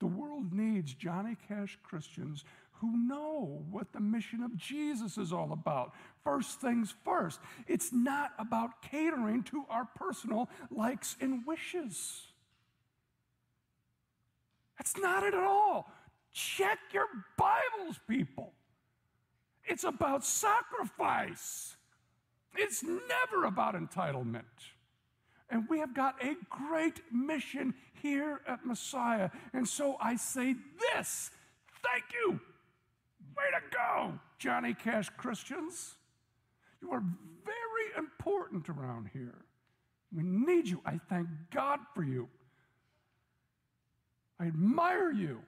The 0.00 0.06
world 0.06 0.52
needs 0.52 0.94
Johnny 0.94 1.36
Cash 1.48 1.78
Christians 1.82 2.44
who 2.80 2.96
know 2.96 3.64
what 3.70 3.92
the 3.92 4.00
mission 4.00 4.42
of 4.42 4.56
Jesus 4.56 5.18
is 5.18 5.32
all 5.32 5.52
about. 5.52 5.92
First 6.22 6.60
things 6.60 6.94
first, 7.04 7.40
it's 7.66 7.92
not 7.92 8.30
about 8.38 8.82
catering 8.82 9.42
to 9.44 9.64
our 9.68 9.88
personal 9.96 10.48
likes 10.70 11.16
and 11.20 11.44
wishes. 11.44 12.22
That's 14.78 14.96
not 14.96 15.24
it 15.24 15.34
at 15.34 15.42
all. 15.42 15.90
Check 16.32 16.78
your 16.92 17.06
Bibles, 17.36 17.98
people. 18.06 18.52
It's 19.64 19.84
about 19.84 20.24
sacrifice, 20.24 21.76
it's 22.54 22.82
never 22.82 23.44
about 23.44 23.74
entitlement. 23.74 24.44
And 25.50 25.64
we 25.68 25.78
have 25.78 25.94
got 25.94 26.22
a 26.22 26.36
great 26.50 27.00
mission 27.12 27.74
here 28.02 28.40
at 28.46 28.66
Messiah. 28.66 29.30
And 29.52 29.66
so 29.66 29.96
I 30.00 30.16
say 30.16 30.56
this 30.94 31.30
thank 31.82 32.04
you. 32.12 32.40
Way 33.36 33.44
to 33.52 33.76
go, 33.76 34.18
Johnny 34.38 34.74
Cash 34.74 35.10
Christians. 35.16 35.94
You 36.82 36.92
are 36.92 37.02
very 37.44 37.96
important 37.96 38.68
around 38.68 39.10
here. 39.12 39.44
We 40.14 40.22
need 40.22 40.68
you. 40.68 40.80
I 40.84 41.00
thank 41.08 41.28
God 41.52 41.80
for 41.94 42.02
you. 42.02 42.28
I 44.40 44.46
admire 44.46 45.10
you. 45.10 45.40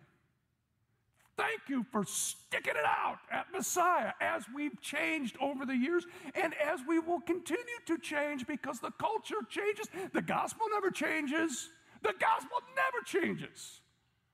Thank 1.37 1.61
you 1.69 1.87
for 1.91 2.05
sticking 2.05 2.75
it 2.77 2.85
out 2.85 3.19
at 3.33 3.47
Messiah 3.53 4.13
as 4.21 4.45
we've 4.55 4.79
changed 4.81 5.37
over 5.41 5.65
the 5.65 5.75
years 5.75 6.05
and 6.35 6.55
as 6.55 6.81
we 6.87 6.99
will 6.99 7.21
continue 7.21 7.65
to 7.87 7.99
change 7.99 8.47
because 8.47 8.81
the 8.81 8.91
culture 8.93 9.37
changes. 9.49 9.87
The 10.13 10.23
gospel 10.23 10.67
never 10.73 10.91
changes. 10.91 11.71
The 12.03 12.15
gospel 12.19 12.59
never 12.77 13.05
changes. 13.05 13.81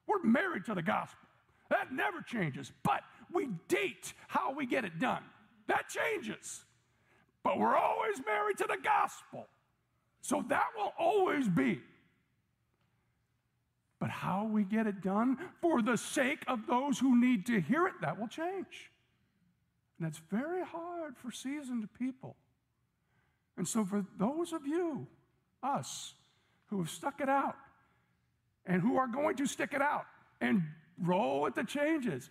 We're 0.06 0.22
married 0.22 0.64
to 0.66 0.74
the 0.74 0.82
gospel. 0.82 1.18
That 1.70 1.92
never 1.92 2.20
changes. 2.22 2.72
But 2.82 3.02
we 3.32 3.48
date 3.68 4.14
how 4.28 4.52
we 4.52 4.66
get 4.66 4.84
it 4.84 4.98
done. 4.98 5.22
That 5.66 5.88
changes. 5.88 6.64
But 7.42 7.58
we're 7.58 7.76
always 7.76 8.20
married 8.24 8.58
to 8.58 8.66
the 8.68 8.78
gospel. 8.82 9.46
So 10.22 10.44
that 10.48 10.66
will 10.76 10.92
always 10.98 11.48
be. 11.48 11.80
But 13.98 14.10
how 14.10 14.44
we 14.44 14.64
get 14.64 14.86
it 14.86 15.02
done 15.02 15.38
for 15.60 15.80
the 15.80 15.96
sake 15.96 16.42
of 16.46 16.66
those 16.66 16.98
who 16.98 17.18
need 17.18 17.46
to 17.46 17.60
hear 17.60 17.86
it, 17.86 17.94
that 18.02 18.18
will 18.18 18.28
change. 18.28 18.90
And 19.98 20.06
that's 20.06 20.20
very 20.30 20.62
hard 20.62 21.16
for 21.16 21.30
seasoned 21.30 21.88
people. 21.98 22.36
And 23.56 23.66
so, 23.66 23.84
for 23.84 24.04
those 24.18 24.52
of 24.52 24.66
you, 24.66 25.06
us, 25.62 26.14
who 26.66 26.78
have 26.78 26.90
stuck 26.90 27.20
it 27.20 27.28
out 27.28 27.56
and 28.66 28.82
who 28.82 28.96
are 28.96 29.06
going 29.06 29.36
to 29.36 29.46
stick 29.46 29.72
it 29.72 29.80
out 29.80 30.04
and 30.40 30.62
roll 31.02 31.42
with 31.42 31.54
the 31.54 31.64
changes, 31.64 32.28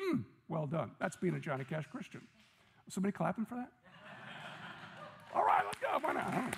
mm, 0.00 0.24
well 0.48 0.66
done. 0.66 0.92
That's 1.00 1.16
being 1.16 1.34
a 1.34 1.40
Johnny 1.40 1.64
Cash 1.64 1.84
Christian. 1.90 2.22
Somebody 2.88 3.12
clapping 3.12 3.44
for 3.44 3.56
that? 3.56 3.72
all 5.34 5.44
right, 5.44 5.62
let's 5.64 5.78
go. 5.78 5.98
Why 6.00 6.12
not? 6.12 6.54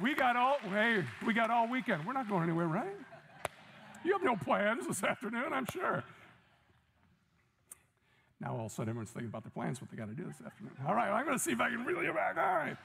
We 0.00 0.14
got 0.14 0.36
all, 0.36 0.58
hey, 0.70 1.04
we 1.26 1.34
got 1.34 1.50
all 1.50 1.68
weekend. 1.68 2.04
We're 2.06 2.12
not 2.12 2.28
going 2.28 2.44
anywhere, 2.44 2.66
right? 2.66 2.96
You 4.04 4.12
have 4.12 4.22
no 4.22 4.36
plans 4.36 4.86
this 4.86 5.02
afternoon, 5.02 5.52
I'm 5.52 5.66
sure. 5.66 6.04
Now 8.40 8.52
all 8.52 8.66
of 8.66 8.72
a 8.72 8.74
sudden 8.74 8.90
everyone's 8.90 9.10
thinking 9.10 9.28
about 9.28 9.42
their 9.42 9.50
plans, 9.50 9.80
what 9.80 9.90
they 9.90 9.96
got 9.96 10.08
to 10.08 10.14
do 10.14 10.24
this 10.24 10.40
afternoon. 10.44 10.72
All 10.86 10.94
right, 10.94 11.10
I'm 11.10 11.26
going 11.26 11.36
to 11.36 11.42
see 11.42 11.52
if 11.52 11.60
I 11.60 11.68
can 11.68 11.84
reel 11.84 12.02
you 12.02 12.12
back. 12.12 12.36
All 12.38 12.54
right. 12.54 12.76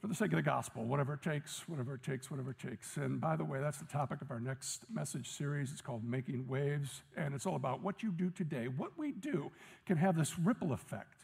For 0.00 0.06
the 0.06 0.14
sake 0.14 0.32
of 0.32 0.36
the 0.36 0.42
gospel, 0.42 0.86
whatever 0.86 1.14
it 1.14 1.22
takes, 1.22 1.68
whatever 1.68 1.94
it 1.94 2.02
takes, 2.02 2.30
whatever 2.30 2.52
it 2.52 2.58
takes. 2.58 2.96
And 2.96 3.20
by 3.20 3.36
the 3.36 3.44
way, 3.44 3.60
that's 3.60 3.76
the 3.78 3.84
topic 3.84 4.22
of 4.22 4.30
our 4.30 4.40
next 4.40 4.84
message 4.92 5.28
series. 5.28 5.72
It's 5.72 5.82
called 5.82 6.02
Making 6.02 6.48
Waves, 6.48 7.02
and 7.16 7.34
it's 7.34 7.44
all 7.44 7.54
about 7.54 7.82
what 7.82 8.02
you 8.02 8.10
do 8.10 8.30
today. 8.30 8.66
What 8.66 8.92
we 8.96 9.12
do 9.12 9.50
can 9.84 9.98
have 9.98 10.16
this 10.16 10.38
ripple 10.38 10.72
effect 10.72 11.19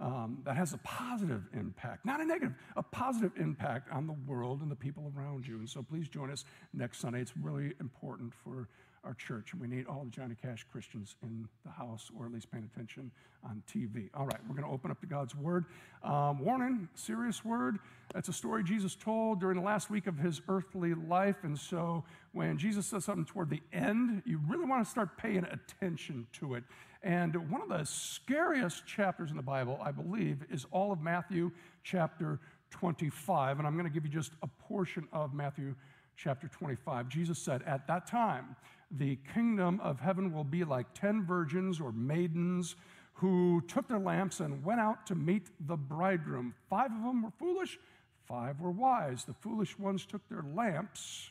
um, 0.00 0.38
that 0.44 0.56
has 0.56 0.72
a 0.72 0.78
positive 0.78 1.42
impact, 1.52 2.06
not 2.06 2.20
a 2.20 2.24
negative, 2.24 2.54
a 2.76 2.82
positive 2.82 3.32
impact 3.38 3.90
on 3.92 4.06
the 4.06 4.16
world 4.26 4.62
and 4.62 4.70
the 4.70 4.76
people 4.76 5.12
around 5.16 5.46
you. 5.46 5.58
And 5.58 5.68
so 5.68 5.82
please 5.82 6.08
join 6.08 6.30
us 6.30 6.44
next 6.72 7.00
Sunday. 7.00 7.20
It's 7.20 7.36
really 7.36 7.74
important 7.80 8.32
for 8.42 8.68
our 9.04 9.14
church, 9.14 9.52
and 9.52 9.60
we 9.60 9.66
need 9.66 9.86
all 9.86 10.04
the 10.04 10.10
Johnny 10.10 10.34
Cash 10.40 10.66
Christians 10.70 11.16
in 11.22 11.48
the 11.64 11.70
house, 11.70 12.10
or 12.18 12.26
at 12.26 12.32
least 12.32 12.50
paying 12.50 12.68
attention 12.74 13.10
on 13.42 13.62
TV. 13.72 14.10
All 14.12 14.26
right, 14.26 14.38
we're 14.46 14.54
going 14.54 14.66
to 14.66 14.72
open 14.72 14.90
up 14.90 15.00
to 15.00 15.06
God's 15.06 15.34
Word. 15.34 15.64
Um, 16.02 16.38
warning, 16.38 16.88
serious 16.94 17.42
word. 17.44 17.78
It's 18.14 18.28
a 18.28 18.32
story 18.32 18.62
Jesus 18.62 18.94
told 18.94 19.40
during 19.40 19.56
the 19.56 19.64
last 19.64 19.90
week 19.90 20.06
of 20.06 20.18
his 20.18 20.42
earthly 20.48 20.92
life, 20.94 21.36
and 21.44 21.58
so 21.58 22.04
when 22.32 22.58
Jesus 22.58 22.86
says 22.86 23.04
something 23.04 23.24
toward 23.24 23.48
the 23.48 23.62
end, 23.72 24.22
you 24.26 24.38
really 24.46 24.66
want 24.66 24.84
to 24.84 24.90
start 24.90 25.16
paying 25.16 25.44
attention 25.44 26.26
to 26.34 26.54
it. 26.54 26.64
And 27.02 27.50
one 27.50 27.62
of 27.62 27.68
the 27.68 27.84
scariest 27.84 28.86
chapters 28.86 29.30
in 29.30 29.36
the 29.36 29.42
Bible, 29.42 29.78
I 29.82 29.90
believe, 29.90 30.44
is 30.50 30.66
all 30.70 30.92
of 30.92 31.00
Matthew 31.00 31.50
chapter 31.82 32.40
25. 32.70 33.58
And 33.58 33.66
I'm 33.66 33.74
going 33.74 33.86
to 33.86 33.92
give 33.92 34.04
you 34.04 34.10
just 34.10 34.32
a 34.42 34.46
portion 34.46 35.08
of 35.12 35.32
Matthew 35.32 35.74
chapter 36.16 36.48
25. 36.48 37.08
Jesus 37.08 37.38
said, 37.38 37.62
At 37.62 37.86
that 37.86 38.06
time, 38.06 38.54
the 38.90 39.18
kingdom 39.32 39.80
of 39.82 40.00
heaven 40.00 40.32
will 40.32 40.44
be 40.44 40.64
like 40.64 40.92
ten 40.94 41.24
virgins 41.24 41.80
or 41.80 41.92
maidens 41.92 42.76
who 43.14 43.62
took 43.68 43.88
their 43.88 43.98
lamps 43.98 44.40
and 44.40 44.64
went 44.64 44.80
out 44.80 45.06
to 45.06 45.14
meet 45.14 45.48
the 45.66 45.76
bridegroom. 45.76 46.54
Five 46.68 46.90
of 46.90 47.02
them 47.02 47.22
were 47.22 47.32
foolish, 47.38 47.78
five 48.26 48.60
were 48.60 48.70
wise. 48.70 49.24
The 49.24 49.34
foolish 49.34 49.78
ones 49.78 50.04
took 50.04 50.26
their 50.28 50.44
lamps, 50.54 51.30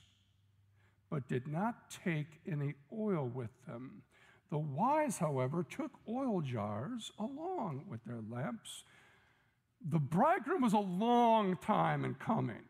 but 1.09 1.27
did 1.27 1.47
not 1.47 1.89
take 2.03 2.27
any 2.47 2.73
oil 2.91 3.25
with 3.33 3.49
them. 3.67 4.03
The 4.49 4.57
wise, 4.57 5.17
however, 5.17 5.63
took 5.63 5.91
oil 6.07 6.41
jars 6.41 7.11
along 7.19 7.85
with 7.89 8.03
their 8.05 8.21
lamps. 8.29 8.83
The 9.87 9.99
bridegroom 9.99 10.61
was 10.61 10.73
a 10.73 10.79
long 10.79 11.55
time 11.57 12.03
in 12.03 12.15
coming, 12.15 12.63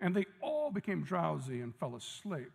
and 0.00 0.16
they 0.16 0.24
all 0.40 0.70
became 0.70 1.04
drowsy 1.04 1.60
and 1.60 1.74
fell 1.76 1.94
asleep. 1.94 2.50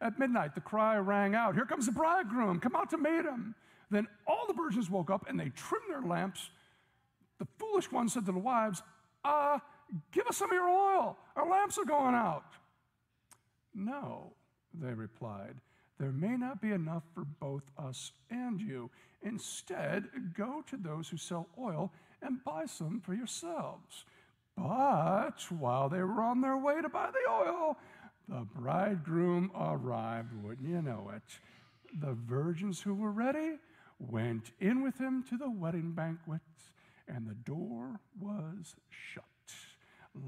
At 0.00 0.18
midnight, 0.18 0.54
the 0.54 0.60
cry 0.60 0.96
rang 0.98 1.34
out, 1.34 1.54
Here 1.54 1.66
comes 1.66 1.86
the 1.86 1.92
bridegroom, 1.92 2.60
come 2.60 2.76
out 2.76 2.90
to 2.90 2.98
meet 2.98 3.24
him. 3.24 3.54
Then 3.90 4.06
all 4.26 4.46
the 4.46 4.54
virgins 4.54 4.90
woke 4.90 5.10
up 5.10 5.26
and 5.28 5.40
they 5.40 5.48
trimmed 5.50 5.90
their 5.90 6.02
lamps. 6.02 6.50
The 7.38 7.46
foolish 7.58 7.90
ones 7.90 8.12
said 8.12 8.26
to 8.26 8.32
the 8.32 8.38
wives, 8.38 8.82
Uh, 9.24 9.58
give 10.12 10.26
us 10.26 10.36
some 10.36 10.50
of 10.50 10.54
your 10.54 10.68
oil. 10.68 11.16
Our 11.34 11.48
lamps 11.48 11.78
are 11.78 11.84
going 11.84 12.14
out. 12.14 12.44
No, 13.74 14.32
they 14.74 14.92
replied. 14.92 15.56
There 15.98 16.12
may 16.12 16.36
not 16.36 16.60
be 16.60 16.70
enough 16.70 17.02
for 17.14 17.24
both 17.24 17.64
us 17.76 18.12
and 18.30 18.60
you. 18.60 18.90
Instead, 19.22 20.04
go 20.36 20.62
to 20.68 20.76
those 20.76 21.08
who 21.08 21.16
sell 21.16 21.48
oil 21.58 21.92
and 22.22 22.42
buy 22.44 22.66
some 22.66 23.00
for 23.00 23.14
yourselves. 23.14 24.04
But 24.56 25.40
while 25.50 25.88
they 25.88 26.02
were 26.02 26.22
on 26.22 26.40
their 26.40 26.56
way 26.56 26.80
to 26.80 26.88
buy 26.88 27.10
the 27.10 27.30
oil, 27.30 27.76
the 28.28 28.46
bridegroom 28.54 29.50
arrived, 29.58 30.32
wouldn't 30.42 30.68
you 30.68 30.82
know 30.82 31.10
it? 31.14 31.22
The 32.00 32.12
virgins 32.12 32.80
who 32.80 32.94
were 32.94 33.12
ready 33.12 33.58
went 33.98 34.52
in 34.60 34.82
with 34.82 34.98
him 34.98 35.24
to 35.30 35.36
the 35.36 35.50
wedding 35.50 35.92
banquet, 35.92 36.40
and 37.08 37.26
the 37.26 37.34
door 37.34 38.00
was 38.20 38.74
shut. 38.90 39.24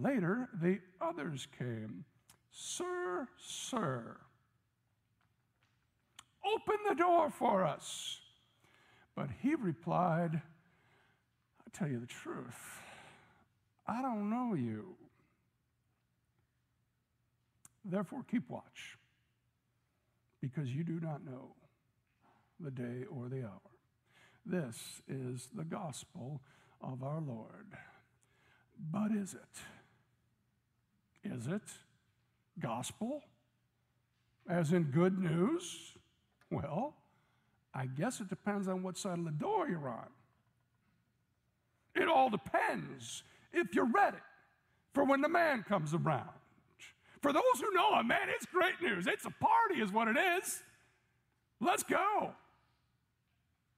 Later, 0.00 0.48
the 0.60 0.80
others 1.00 1.46
came. 1.58 2.04
Sir, 2.50 3.28
sir, 3.36 4.16
open 6.44 6.76
the 6.88 6.94
door 6.94 7.30
for 7.30 7.64
us. 7.64 8.20
But 9.14 9.28
he 9.42 9.54
replied, 9.54 10.40
I 11.60 11.78
tell 11.78 11.88
you 11.88 11.98
the 12.00 12.06
truth, 12.06 12.80
I 13.86 14.02
don't 14.02 14.30
know 14.30 14.54
you. 14.54 14.96
Therefore, 17.84 18.24
keep 18.30 18.48
watch, 18.48 18.98
because 20.40 20.70
you 20.70 20.84
do 20.84 21.00
not 21.00 21.24
know 21.24 21.54
the 22.60 22.70
day 22.70 23.04
or 23.10 23.28
the 23.28 23.44
hour. 23.44 23.60
This 24.44 25.02
is 25.08 25.48
the 25.54 25.64
gospel 25.64 26.42
of 26.82 27.02
our 27.02 27.20
Lord. 27.20 27.66
But 28.92 29.12
is 29.12 29.34
it? 29.34 29.60
Is 31.24 31.46
it 31.46 31.62
gospel? 32.58 33.22
As 34.48 34.72
in 34.72 34.84
good 34.84 35.18
news? 35.18 35.92
Well, 36.50 36.94
I 37.74 37.86
guess 37.86 38.20
it 38.20 38.28
depends 38.28 38.68
on 38.68 38.82
what 38.82 38.98
side 38.98 39.18
of 39.18 39.24
the 39.24 39.30
door 39.30 39.68
you're 39.68 39.88
on. 39.88 40.08
It 41.94 42.08
all 42.08 42.30
depends 42.30 43.22
if 43.52 43.74
you're 43.74 43.90
ready 43.92 44.18
for 44.92 45.04
when 45.04 45.20
the 45.20 45.28
man 45.28 45.64
comes 45.68 45.94
around. 45.94 46.28
For 47.20 47.32
those 47.32 47.60
who 47.60 47.72
know 47.72 47.98
him, 47.98 48.08
man, 48.08 48.28
it's 48.28 48.46
great 48.46 48.80
news. 48.80 49.06
It's 49.06 49.26
a 49.26 49.30
party, 49.30 49.80
is 49.80 49.92
what 49.92 50.08
it 50.08 50.16
is. 50.38 50.62
Let's 51.60 51.82
go. 51.82 52.32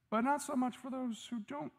But 0.09 0.21
not 0.21 0.41
so 0.41 0.55
much 0.55 0.77
for 0.77 0.89
those 0.89 1.27
who 1.29 1.39
don't. 1.47 1.71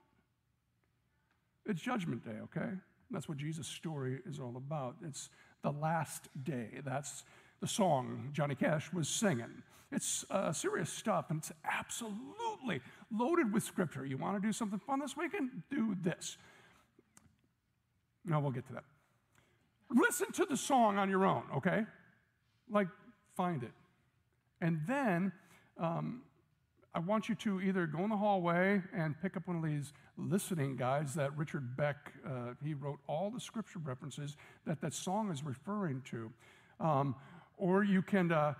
It's 1.67 1.81
Judgment 1.81 2.25
Day, 2.25 2.39
okay? 2.45 2.71
That's 3.11 3.29
what 3.29 3.39
Jesus' 3.39 3.67
story 3.67 4.21
is 4.27 4.39
all 4.39 4.57
about. 4.57 4.97
It's 5.03 5.31
the 5.63 5.71
last 5.71 6.29
day. 6.43 6.81
That's 6.85 7.25
the 7.65 7.69
song 7.69 8.29
Johnny 8.35 8.55
Cash 8.55 8.93
was 8.93 9.09
singing. 9.09 9.63
It's 9.91 10.27
uh, 10.29 10.53
serious 10.53 10.91
stuff, 10.91 11.31
and 11.31 11.39
it's 11.39 11.51
absolutely 11.65 12.83
loaded 13.11 13.55
with 13.55 13.63
scripture. 13.63 14.05
You 14.05 14.19
want 14.19 14.37
to 14.37 14.47
do 14.47 14.53
something 14.53 14.79
fun 14.79 15.01
this 15.01 15.17
weekend? 15.17 15.63
Do 15.71 15.97
this. 16.03 16.37
No, 18.23 18.39
we'll 18.39 18.51
get 18.51 18.67
to 18.67 18.75
that. 18.75 18.85
Listen 19.89 20.31
to 20.33 20.45
the 20.45 20.59
song 20.59 20.99
on 20.99 21.09
your 21.09 21.25
own, 21.25 21.45
okay? 21.57 21.87
Like, 22.71 22.89
find 23.35 23.63
it. 23.63 23.73
And 24.61 24.83
then 24.87 25.33
um, 25.79 26.21
I 26.95 26.99
want 26.99 27.31
you 27.31 27.35
to 27.37 27.63
either 27.63 27.87
go 27.87 28.01
in 28.01 28.11
the 28.11 28.17
hallway 28.19 28.83
and 28.95 29.15
pick 29.23 29.39
up 29.39 29.49
one 29.49 29.57
of 29.57 29.63
these 29.63 29.95
listening 30.19 30.77
guides 30.77 31.15
that 31.15 31.35
Richard 31.35 31.79
Beck, 31.79 32.13
uh, 32.27 32.53
he 32.63 32.75
wrote 32.75 32.99
all 33.07 33.31
the 33.31 33.41
scripture 33.41 33.79
references 33.79 34.37
that 34.67 34.83
that 34.83 34.93
song 34.93 35.31
is 35.33 35.43
referring 35.43 36.03
to. 36.11 36.31
Um, 36.79 37.15
or 37.57 37.85
you 37.85 38.03
can, 38.03 38.33
uh, 38.33 38.55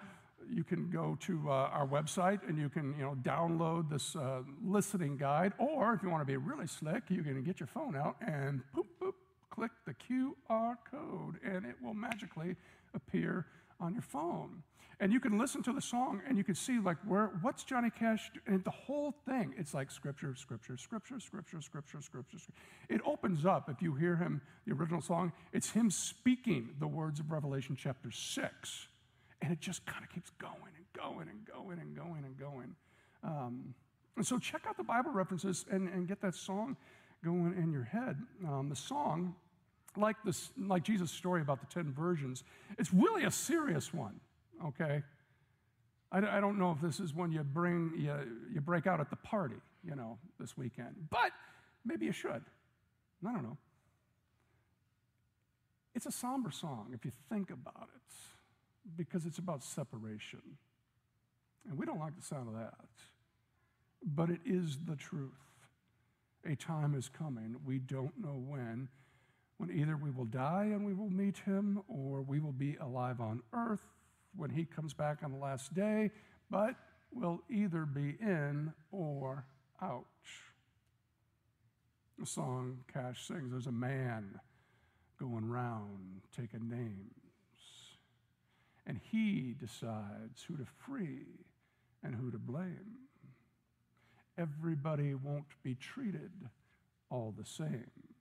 you 0.49 0.65
can 0.65 0.91
go 0.91 1.17
to 1.21 1.43
uh, 1.49 1.53
our 1.73 1.87
website 1.87 2.41
and 2.49 2.59
you 2.59 2.69
can 2.69 2.95
you 2.99 3.05
know, 3.05 3.17
download 3.23 3.91
this 3.91 4.17
uh, 4.17 4.43
listening 4.65 5.17
guide. 5.17 5.53
Or 5.59 5.95
if 5.95 6.03
you 6.03 6.11
want 6.11 6.21
to 6.21 6.27
be 6.27 6.37
really 6.37 6.67
slick, 6.67 7.05
you 7.09 7.23
can 7.23 7.43
get 7.43 7.61
your 7.61 7.67
phone 7.67 7.97
out 7.97 8.17
and 8.27 8.63
boop, 8.77 8.87
boop, 9.01 9.15
click 9.51 9.73
the 9.87 9.95
QR 9.95 10.77
code, 10.91 11.39
and 11.45 11.65
it 11.65 11.77
will 11.83 11.95
magically 11.95 12.57
appear 12.95 13.47
on 13.81 13.93
your 13.93 14.03
phone. 14.03 14.63
And 15.01 15.13
you 15.13 15.19
can 15.19 15.39
listen 15.39 15.63
to 15.65 15.73
the 15.73 15.81
song 15.81 16.23
and 16.29 16.39
you 16.39 16.45
can 16.45 16.55
see 16.55 16.79
like 16.79 16.97
where 17.07 17.33
what's 17.43 17.65
Johnny 17.65 17.91
Cash 17.91 18.31
and 18.47 18.63
the 18.65 18.71
whole 18.71 19.13
thing. 19.27 19.53
It's 19.59 19.75
like 19.75 19.91
scripture, 19.91 20.35
scripture, 20.37 20.77
scripture, 20.77 21.19
scripture, 21.19 21.61
scripture, 21.61 22.01
scripture. 22.01 22.39
It 22.89 23.01
opens 23.05 23.45
up 23.45 23.69
if 23.69 23.83
you 23.83 23.95
hear 23.95 24.17
him 24.17 24.41
the 24.67 24.73
original 24.73 25.01
song. 25.01 25.33
It's 25.53 25.71
him 25.71 25.91
speaking 25.91 26.71
the 26.79 26.87
words 26.87 27.19
of 27.19 27.33
Revelation 27.33 27.77
chapter 27.77 28.11
six, 28.11 28.87
and 29.43 29.53
it 29.53 29.61
just 29.61 29.85
kind 29.85 30.05
of 30.05 30.11
keeps 30.11 30.31
going 30.39 30.55
and 30.77 30.85
going 30.95 31.29
and 31.29 31.45
going 31.45 31.81
and 31.81 31.97
going 31.97 32.25
and 32.25 32.39
going. 32.39 32.77
Um, 33.25 33.75
and 34.17 34.25
so 34.25 34.39
check 34.39 34.63
out 34.69 34.77
the 34.77 34.85
Bible 34.85 35.11
references 35.11 35.65
and, 35.71 35.89
and 35.89 36.07
get 36.07 36.21
that 36.21 36.37
song 36.37 36.77
going 37.25 37.55
in 37.59 37.73
your 37.73 37.85
head. 37.85 38.17
Um, 38.47 38.69
the 38.69 38.77
song 38.77 39.35
like, 39.97 40.17
this, 40.25 40.51
like 40.59 40.83
Jesus' 40.83 41.11
story 41.11 41.41
about 41.41 41.61
the 41.61 41.67
10 41.67 41.93
virgins, 41.93 42.43
it's 42.79 42.93
really 42.93 43.25
a 43.25 43.31
serious 43.31 43.93
one, 43.93 44.21
okay? 44.65 45.03
I, 46.11 46.19
I 46.19 46.41
don't 46.41 46.59
know 46.59 46.71
if 46.71 46.81
this 46.81 47.01
is 47.01 47.15
one 47.15 47.33
you 47.33 47.43
bring, 47.43 47.93
you, 47.97 48.15
you 48.53 48.61
break 48.61 48.87
out 48.87 49.01
at 49.01 49.11
the 49.11 49.17
party, 49.17 49.57
you 49.83 49.97
know, 49.97 50.19
this 50.39 50.57
weekend, 50.57 50.95
but 51.11 51.33
maybe 51.85 52.07
you 52.07 52.13
should. 52.13 52.43
I 53.27 53.33
don't 53.33 53.43
know. 53.43 53.57
It's 55.95 56.07
a 56.07 56.13
somber 56.13 56.51
song 56.51 56.91
if 56.93 57.05
you 57.05 57.13
think 57.31 57.51
about 57.51 57.89
it, 57.95 58.15
because 58.97 59.27
it's 59.27 59.39
about 59.39 59.63
separation. 59.63 60.43
And 61.69 61.79
we 61.79 61.87
don't 61.87 61.99
like 61.99 62.17
the 62.17 62.25
sound 62.25 62.49
of 62.49 62.55
that. 62.55 62.75
But 64.05 64.29
it 64.29 64.41
is 64.45 64.79
the 64.85 64.97
truth. 64.97 65.31
A 66.47 66.55
time 66.55 66.95
is 66.95 67.09
coming, 67.09 67.57
we 67.65 67.79
don't 67.79 68.13
know 68.21 68.43
when 68.47 68.89
when 69.59 69.71
either 69.71 69.97
we 69.97 70.11
will 70.11 70.25
die 70.25 70.65
and 70.73 70.85
we 70.85 70.95
will 70.95 71.11
meet 71.11 71.39
him, 71.39 71.83
or 71.89 72.23
we 72.23 72.41
will 72.41 72.53
be 72.53 72.77
alive 72.77 73.21
on 73.21 73.43
earth 73.53 73.85
when 74.37 74.51
he 74.51 74.65
comes 74.65 74.93
back 74.93 75.19
on 75.23 75.33
the 75.33 75.39
last 75.39 75.75
day, 75.75 76.11
but 76.51 76.75
we'll 77.13 77.41
either 77.49 77.87
be 77.87 78.17
in 78.21 78.73
or 78.91 79.45
out. 79.81 80.07
The 82.19 82.27
song 82.27 82.79
Cash 82.93 83.27
sings 83.27 83.51
there's 83.51 83.67
a 83.67 83.73
man 83.73 84.41
going 85.19 85.49
round 85.49 86.23
taking 86.37 86.69
names, 86.69 87.93
and 88.87 89.01
he 89.11 89.55
decides 89.59 90.43
who 90.47 90.57
to 90.57 90.65
free 90.87 91.27
and 92.03 92.15
who 92.15 92.31
to 92.31 92.39
blame. 92.39 92.99
Everybody 94.37 95.15
won't 95.15 95.45
be 95.63 95.75
treated 95.75 96.33
all 97.11 97.33
the 97.37 97.47
same. 97.47 98.14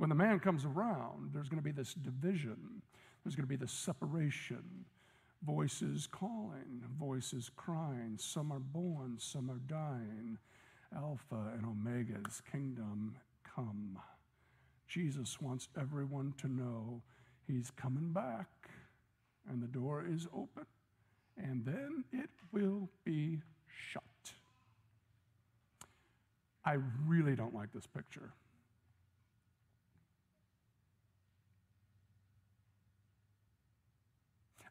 When 0.00 0.08
the 0.08 0.14
man 0.14 0.40
comes 0.40 0.64
around, 0.64 1.32
there's 1.34 1.50
going 1.50 1.58
to 1.58 1.62
be 1.62 1.72
this 1.72 1.92
division, 1.92 2.80
there's 3.22 3.36
going 3.36 3.46
to 3.46 3.50
be 3.50 3.56
this 3.56 3.70
separation. 3.70 4.86
Voices 5.42 6.08
calling, 6.10 6.82
voices 6.98 7.50
crying. 7.54 8.16
Some 8.16 8.50
are 8.50 8.60
born, 8.60 9.16
some 9.18 9.50
are 9.50 9.60
dying. 9.66 10.38
Alpha 10.96 11.52
and 11.52 11.66
Omega's 11.66 12.40
kingdom 12.50 13.14
come. 13.54 13.98
Jesus 14.88 15.38
wants 15.38 15.68
everyone 15.78 16.32
to 16.38 16.48
know 16.48 17.02
he's 17.46 17.70
coming 17.70 18.10
back, 18.10 18.48
and 19.50 19.62
the 19.62 19.66
door 19.66 20.06
is 20.10 20.26
open, 20.34 20.64
and 21.36 21.62
then 21.62 22.04
it 22.10 22.30
will 22.52 22.88
be 23.04 23.42
shut. 23.68 24.02
I 26.64 26.78
really 27.06 27.36
don't 27.36 27.54
like 27.54 27.70
this 27.74 27.86
picture. 27.86 28.32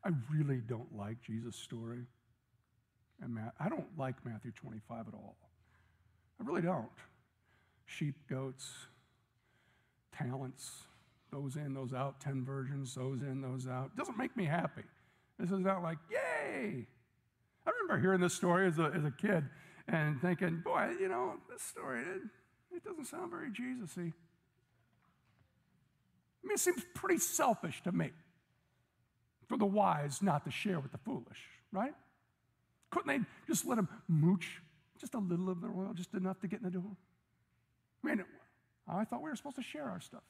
I 0.03 0.09
really 0.31 0.61
don't 0.65 0.95
like 0.95 1.21
Jesus' 1.21 1.55
story. 1.55 2.05
And 3.21 3.37
I 3.59 3.69
don't 3.69 3.97
like 3.97 4.15
Matthew 4.25 4.51
25 4.51 5.07
at 5.09 5.13
all. 5.13 5.35
I 6.39 6.45
really 6.45 6.61
don't. 6.61 6.87
Sheep, 7.85 8.15
goats, 8.29 8.71
talents, 10.15 10.71
those 11.31 11.55
in, 11.57 11.73
those 11.73 11.93
out, 11.93 12.21
10 12.21 12.45
virgins, 12.45 12.95
those 12.95 13.21
in, 13.21 13.41
those 13.41 13.67
out. 13.67 13.95
Doesn't 13.97 14.17
make 14.17 14.37
me 14.37 14.45
happy. 14.45 14.83
This 15.37 15.51
is 15.51 15.59
not 15.59 15.83
like, 15.83 15.97
yay. 16.09 16.85
I 17.65 17.71
remember 17.81 18.01
hearing 18.01 18.21
this 18.21 18.33
story 18.33 18.67
as 18.67 18.79
a, 18.79 18.91
as 18.95 19.03
a 19.03 19.11
kid 19.11 19.43
and 19.87 20.21
thinking, 20.21 20.61
boy, 20.63 20.91
you 20.99 21.09
know, 21.09 21.35
this 21.51 21.61
story, 21.61 22.01
it, 22.01 22.21
it 22.75 22.83
doesn't 22.83 23.05
sound 23.05 23.31
very 23.31 23.51
Jesus 23.51 23.97
y. 23.97 24.13
I 26.43 26.47
mean, 26.47 26.53
it 26.53 26.59
seems 26.59 26.85
pretty 26.93 27.17
selfish 27.17 27.83
to 27.83 27.91
me 27.91 28.11
for 29.49 29.57
the 29.57 29.65
wise 29.65 30.21
not 30.21 30.45
to 30.45 30.51
share 30.51 30.79
with 30.79 30.91
the 30.91 30.97
foolish, 30.99 31.41
right? 31.73 31.93
Couldn't 32.91 33.07
they 33.07 33.25
just 33.47 33.65
let 33.65 33.75
them 33.75 33.89
mooch 34.07 34.61
just 34.99 35.15
a 35.15 35.17
little 35.17 35.49
of 35.49 35.59
their 35.59 35.71
oil, 35.71 35.91
just 35.93 36.13
enough 36.13 36.39
to 36.41 36.47
get 36.47 36.59
in 36.59 36.65
the 36.65 36.71
door? 36.71 36.95
I 38.03 38.07
mean, 38.07 38.23
I 38.87 39.03
thought 39.03 39.21
we 39.21 39.29
were 39.29 39.35
supposed 39.35 39.57
to 39.57 39.63
share 39.63 39.85
our 39.85 39.99
stuff, 39.99 40.23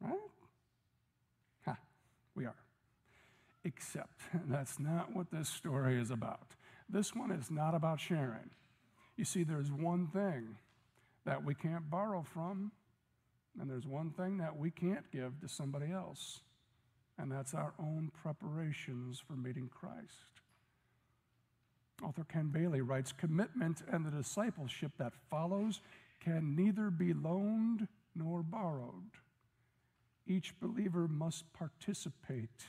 right? 0.00 0.18
Ha, 1.66 1.76
we 2.36 2.46
are. 2.46 2.54
Except 3.64 4.20
that's 4.48 4.78
not 4.78 5.14
what 5.14 5.30
this 5.30 5.48
story 5.48 6.00
is 6.00 6.10
about. 6.10 6.54
This 6.88 7.14
one 7.14 7.32
is 7.32 7.50
not 7.50 7.74
about 7.74 8.00
sharing. 8.00 8.50
You 9.16 9.24
see, 9.24 9.42
there's 9.42 9.70
one 9.70 10.06
thing 10.06 10.56
that 11.24 11.44
we 11.44 11.54
can't 11.54 11.90
borrow 11.90 12.22
from, 12.22 12.72
and 13.60 13.68
there's 13.68 13.86
one 13.86 14.10
thing 14.10 14.38
that 14.38 14.56
we 14.56 14.70
can't 14.70 15.10
give 15.10 15.40
to 15.40 15.48
somebody 15.48 15.92
else 15.92 16.40
and 17.18 17.30
that's 17.30 17.54
our 17.54 17.72
own 17.78 18.10
preparations 18.22 19.22
for 19.26 19.34
meeting 19.34 19.68
Christ. 19.72 20.40
Author 22.02 22.24
Ken 22.24 22.48
Bailey 22.48 22.80
writes 22.80 23.12
Commitment 23.12 23.82
and 23.90 24.04
the 24.04 24.10
discipleship 24.10 24.92
that 24.98 25.12
follows 25.30 25.80
can 26.20 26.56
neither 26.56 26.90
be 26.90 27.12
loaned 27.12 27.86
nor 28.14 28.42
borrowed. 28.42 29.10
Each 30.26 30.58
believer 30.60 31.08
must 31.08 31.52
participate 31.52 32.66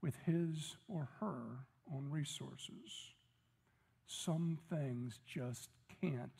with 0.00 0.16
his 0.26 0.76
or 0.88 1.08
her 1.20 1.66
own 1.92 2.08
resources. 2.10 3.12
Some 4.06 4.58
things 4.70 5.18
just 5.26 5.70
can't 6.00 6.30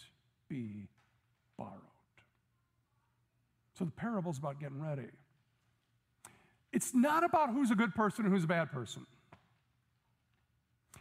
be 0.48 0.88
borrowed. 1.56 1.80
So 3.78 3.84
the 3.84 3.90
parable's 3.90 4.38
about 4.38 4.60
getting 4.60 4.80
ready. 4.80 5.08
It's 6.74 6.92
not 6.92 7.22
about 7.22 7.50
who's 7.50 7.70
a 7.70 7.76
good 7.76 7.94
person 7.94 8.24
and 8.24 8.34
who's 8.34 8.42
a 8.42 8.48
bad 8.48 8.72
person. 8.72 9.06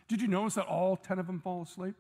Did 0.08 0.22
you 0.22 0.28
notice 0.28 0.54
that 0.54 0.68
all 0.68 0.96
10 0.96 1.18
of 1.18 1.26
them 1.26 1.40
fall 1.40 1.64
asleep? 1.64 1.96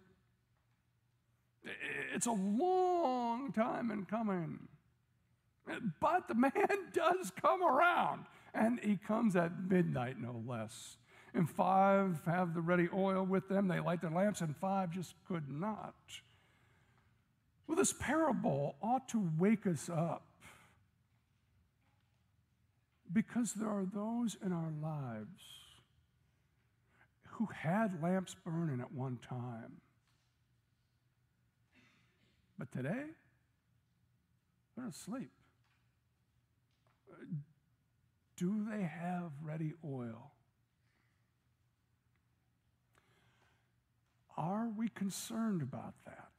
It's 2.13 2.27
a 2.27 2.31
long 2.31 3.51
time 3.51 3.89
in 3.89 4.05
coming. 4.05 4.59
But 5.99 6.27
the 6.27 6.35
man 6.35 6.53
does 6.93 7.31
come 7.41 7.63
around, 7.63 8.25
and 8.53 8.79
he 8.79 8.97
comes 8.97 9.35
at 9.35 9.51
midnight, 9.67 10.19
no 10.19 10.43
less. 10.45 10.97
And 11.33 11.49
five 11.49 12.21
have 12.27 12.53
the 12.53 12.61
ready 12.61 12.89
oil 12.93 13.23
with 13.23 13.49
them. 13.49 13.67
They 13.67 13.79
light 13.79 14.01
their 14.01 14.11
lamps, 14.11 14.41
and 14.41 14.55
five 14.55 14.91
just 14.91 15.15
could 15.27 15.49
not. 15.49 15.95
Well, 17.65 17.75
this 17.75 17.93
parable 17.93 18.75
ought 18.83 19.09
to 19.09 19.31
wake 19.39 19.65
us 19.65 19.89
up 19.89 20.27
because 23.13 23.53
there 23.53 23.69
are 23.69 23.85
those 23.85 24.35
in 24.43 24.51
our 24.51 24.71
lives 24.81 25.43
who 27.33 27.47
had 27.53 28.01
lamps 28.01 28.35
burning 28.43 28.81
at 28.81 28.91
one 28.91 29.19
time. 29.27 29.73
But 32.57 32.71
today, 32.71 33.05
they're 34.75 34.87
asleep. 34.87 35.31
Do 38.35 38.65
they 38.69 38.81
have 38.83 39.31
ready 39.41 39.73
oil? 39.85 40.31
Are 44.37 44.67
we 44.75 44.89
concerned 44.89 45.61
about 45.61 45.93
that? 46.05 46.31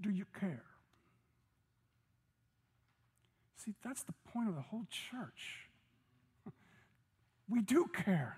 Do 0.00 0.10
you 0.10 0.26
care? 0.38 0.69
See, 3.64 3.74
that's 3.84 4.02
the 4.04 4.14
point 4.32 4.48
of 4.48 4.54
the 4.54 4.62
whole 4.62 4.86
church. 4.90 5.68
We 7.48 7.62
do 7.62 7.86
care. 7.92 8.36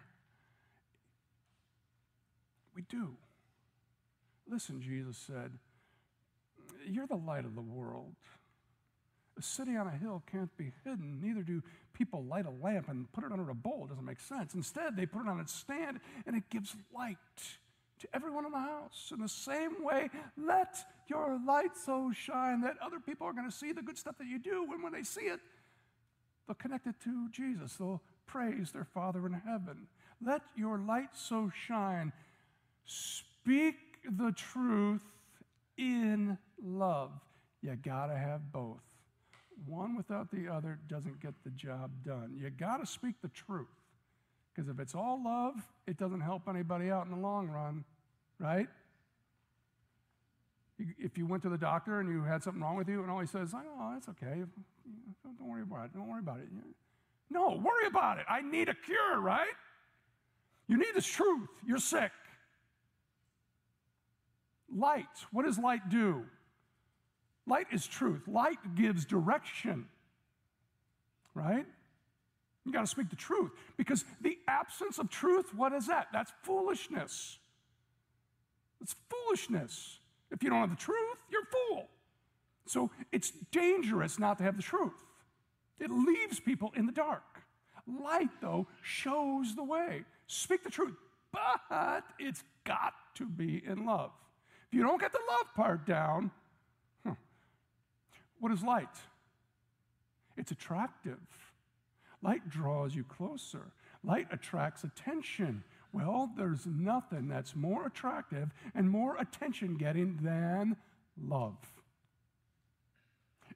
We 2.75 2.81
do. 2.89 3.11
Listen, 4.49 4.81
Jesus 4.81 5.19
said, 5.19 5.53
You're 6.87 7.07
the 7.07 7.17
light 7.17 7.45
of 7.45 7.55
the 7.55 7.61
world. 7.61 8.15
A 9.39 9.43
city 9.43 9.77
on 9.77 9.87
a 9.87 9.91
hill 9.91 10.23
can't 10.33 10.55
be 10.57 10.73
hidden, 10.83 11.21
neither 11.23 11.43
do 11.43 11.63
people 11.93 12.25
light 12.25 12.47
a 12.47 12.65
lamp 12.65 12.89
and 12.89 13.11
put 13.13 13.25
it 13.25 13.33
under 13.33 13.51
a 13.51 13.55
bowl. 13.55 13.83
It 13.85 13.91
doesn't 13.91 14.05
make 14.05 14.21
sense. 14.21 14.55
Instead, 14.55 14.97
they 14.97 15.05
put 15.05 15.23
it 15.23 15.29
on 15.29 15.41
its 15.41 15.53
stand 15.53 16.01
and 16.27 16.35
it 16.35 16.49
gives 16.49 16.75
light 16.95 17.17
to 18.03 18.09
everyone 18.15 18.45
in 18.45 18.53
the 18.53 18.59
house. 18.59 19.11
In 19.13 19.21
the 19.21 19.29
same 19.29 19.83
way, 19.83 20.11
let 20.37 20.77
your 21.09 21.41
light 21.47 21.77
so 21.85 22.13
shine 22.15 22.61
that 22.63 22.77
other 22.85 23.01
people 23.01 23.27
are 23.27 23.33
going 23.33 23.49
to 23.49 23.57
see 23.57 23.73
the 23.73 23.83
good 23.83 23.97
stuff 23.97 24.19
that 24.19 24.27
you 24.27 24.39
do. 24.39 24.69
And 24.73 24.83
when 24.83 24.93
they 24.93 25.03
see 25.03 25.23
it, 25.23 25.41
they'll 26.47 26.55
connect 26.55 26.87
it 26.87 26.97
to 27.05 27.29
Jesus. 27.31 27.75
They'll 27.75 28.03
praise 28.27 28.73
their 28.73 28.85
Father 28.85 29.25
in 29.27 29.33
heaven. 29.33 29.87
Let 30.25 30.43
your 30.57 30.79
light 30.79 31.11
so 31.15 31.51
shine. 31.67 32.13
Speak 32.85 33.77
the 34.09 34.33
truth 34.33 35.03
in 35.79 36.39
love. 36.63 37.13
You 37.63 37.77
got 37.77 38.07
to 38.07 38.17
have 38.17 38.53
both. 38.53 38.81
One 39.67 39.97
without 39.97 40.31
the 40.31 40.49
other 40.49 40.79
doesn't 40.89 41.21
get 41.21 41.35
the 41.45 41.51
job 41.51 41.91
done. 42.05 42.37
You 42.37 42.51
got 42.51 42.79
to 42.79 42.87
speak 42.87 43.15
the 43.23 43.29
truth. 43.29 43.69
Because 44.55 44.69
if 44.69 44.79
it's 44.81 44.95
all 44.95 45.23
love, 45.25 45.55
it 45.87 45.97
doesn't 45.97 46.21
help 46.21 46.43
anybody 46.49 46.91
out 46.91 47.07
in 47.07 47.13
the 47.13 47.19
long 47.19 47.49
run, 47.49 47.85
right? 48.43 48.67
If 50.99 51.17
you 51.17 51.27
went 51.27 51.45
to 51.45 51.49
the 51.49 51.59
doctor 51.59 52.01
and 52.01 52.11
you 52.11 52.25
had 52.25 52.43
something 52.43 52.61
wrong 52.61 52.77
with 52.77 52.89
you, 52.89 53.03
and 53.03 53.11
all 53.11 53.21
he 53.21 53.27
says, 53.27 53.55
oh, 53.55 53.91
that's 53.93 54.09
okay. 54.09 54.43
Don't 55.23 55.49
worry 55.49 55.63
about 55.63 55.87
it. 55.87 55.95
Don't 55.95 56.09
worry 56.09 56.19
about 56.19 56.39
it. 56.41 56.49
No, 57.31 57.51
worry 57.63 57.87
about 57.87 58.19
it. 58.19 58.27
I 58.29 58.43
need 58.43 58.69
a 58.69 58.75
cure, 58.75 59.21
right? 59.21 59.47
You 60.67 60.77
need 60.77 60.95
this 60.95 61.07
truth. 61.07 61.49
You're 61.67 61.79
sick. 61.79 62.11
Light. 64.75 65.07
What 65.31 65.45
does 65.45 65.59
light 65.59 65.89
do? 65.89 66.25
Light 67.47 67.67
is 67.73 67.87
truth. 67.87 68.23
Light 68.27 68.75
gives 68.75 69.05
direction, 69.05 69.87
right? 71.35 71.67
You 72.65 72.73
got 72.73 72.81
to 72.81 72.87
speak 72.87 73.11
the 73.11 73.17
truth 73.17 73.51
because 73.77 74.05
the 74.21 74.39
absence 74.49 74.99
of 74.99 75.11
truth, 75.11 75.55
what 75.55 75.73
is 75.73 75.87
that? 75.89 76.09
That's 76.13 76.33
foolishness. 76.43 77.39
It's 78.83 78.97
foolishness. 79.09 79.99
If 80.31 80.43
you 80.43 80.51
don't 80.51 80.61
have 80.61 80.71
the 80.71 80.77
truth, 80.77 81.19
you're 81.31 81.43
a 81.43 81.47
fool. 81.47 81.89
So 82.67 82.91
it's 83.13 83.31
dangerous 83.51 84.19
not 84.19 84.39
to 84.39 84.45
have 84.45 84.57
the 84.57 84.63
truth. 84.63 84.93
It 85.79 85.91
leaves 85.91 86.41
people 86.41 86.73
in 86.77 86.87
the 86.87 86.93
dark. 86.93 87.23
Light, 87.87 88.31
though, 88.41 88.67
shows 88.83 89.55
the 89.55 89.65
way. 89.65 90.05
Speak 90.27 90.63
the 90.63 90.71
truth, 90.71 90.97
but 91.33 92.05
it's 92.19 92.45
got 92.65 92.95
to 93.17 93.27
be 93.27 93.63
in 93.67 93.85
love. 93.85 94.13
If 94.69 94.77
you 94.77 94.83
don't 94.83 95.01
get 95.01 95.13
the 95.13 95.21
love 95.31 95.55
part 95.55 95.87
down, 95.87 96.31
huh, 97.05 97.15
what 98.39 98.53
is 98.53 98.63
light? 98.63 98.97
It's 100.37 100.51
attractive. 100.51 101.19
Light 102.23 102.49
draws 102.49 102.95
you 102.95 103.05
closer. 103.05 103.73
Light 104.05 104.29
attracts 104.31 104.85
attention. 104.85 105.63
Well, 105.93 106.31
there's 106.37 106.67
nothing 106.67 107.29
that's 107.29 107.55
more 107.55 107.87
attractive 107.87 108.51
and 108.75 108.89
more 108.89 109.17
attention 109.19 109.77
getting 109.77 110.19
than 110.23 110.77
love. 111.23 111.57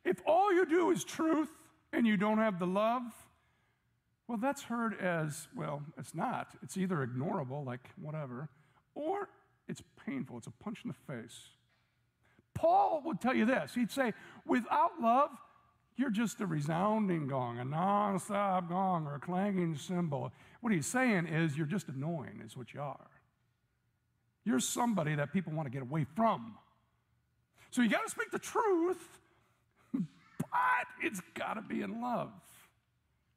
If 0.05 0.21
all 0.27 0.53
you 0.53 0.67
do 0.67 0.91
is 0.91 1.03
truth 1.03 1.49
and 1.93 2.07
you 2.07 2.17
don't 2.17 2.39
have 2.39 2.59
the 2.59 2.67
love, 2.67 3.03
well, 4.29 4.39
that's 4.39 4.63
heard 4.63 4.99
as, 5.01 5.49
well, 5.57 5.83
it's 5.97 6.15
not. 6.15 6.49
It's 6.63 6.77
either 6.77 6.97
ignorable, 7.07 7.65
like 7.65 7.91
whatever, 8.01 8.49
or 8.95 9.29
it's 9.69 9.83
painful. 10.05 10.39
It's 10.39 10.47
a 10.47 10.51
punch 10.51 10.81
in 10.85 10.89
the 10.89 11.15
face. 11.15 11.49
Paul 12.55 13.03
would 13.05 13.21
tell 13.21 13.35
you 13.35 13.45
this. 13.45 13.75
He'd 13.75 13.91
say, 13.91 14.15
without 14.45 15.01
love, 15.01 15.31
you're 15.97 16.11
just 16.11 16.41
a 16.41 16.47
resounding 16.47 17.27
gong, 17.27 17.59
a 17.59 17.65
non-stop 17.65 18.69
gong, 18.69 19.07
or 19.07 19.15
a 19.15 19.21
clanging 19.21 19.77
cymbal. 19.77 20.33
What 20.67 20.73
he's 20.73 20.89
saying 20.89 21.29
is 21.29 21.57
you're 21.57 21.65
just 21.65 21.87
annoying, 21.87 22.43
is 22.45 22.57
what 22.57 22.75
you 22.75 22.81
are. 22.81 23.09
You're 24.45 24.59
somebody 24.59 25.15
that 25.15 25.33
people 25.33 25.53
want 25.53 25.67
to 25.67 25.71
get 25.71 25.83
away 25.83 26.07
from. 26.17 26.57
So 27.71 27.83
you 27.83 27.89
got 27.89 28.03
to 28.03 28.11
speak 28.11 28.33
the 28.33 28.41
truth, 28.41 29.21
but 29.93 30.87
it's 31.01 31.21
got 31.35 31.55
to 31.55 31.63
be 31.63 31.83
in 31.83 32.01
love. 32.01 32.33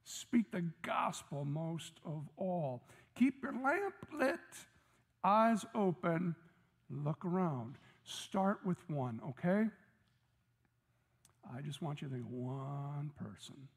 Speak 0.06 0.50
the 0.50 0.64
gospel 0.82 1.46
most 1.46 2.00
of 2.04 2.28
all. 2.36 2.82
Keep 3.14 3.44
your 3.44 3.54
lamp 3.54 3.94
lit, 4.12 4.40
eyes 5.24 5.64
open, 5.76 6.34
look 6.90 7.24
around. 7.24 7.76
Start 8.06 8.62
with 8.66 8.80
one, 8.90 9.22
okay? 9.30 9.68
I 11.56 11.62
just 11.62 11.80
want 11.80 12.02
you 12.02 12.08
to 12.08 12.14
think 12.16 12.26
of 12.26 12.32
one 12.32 13.12
person. 13.24 13.68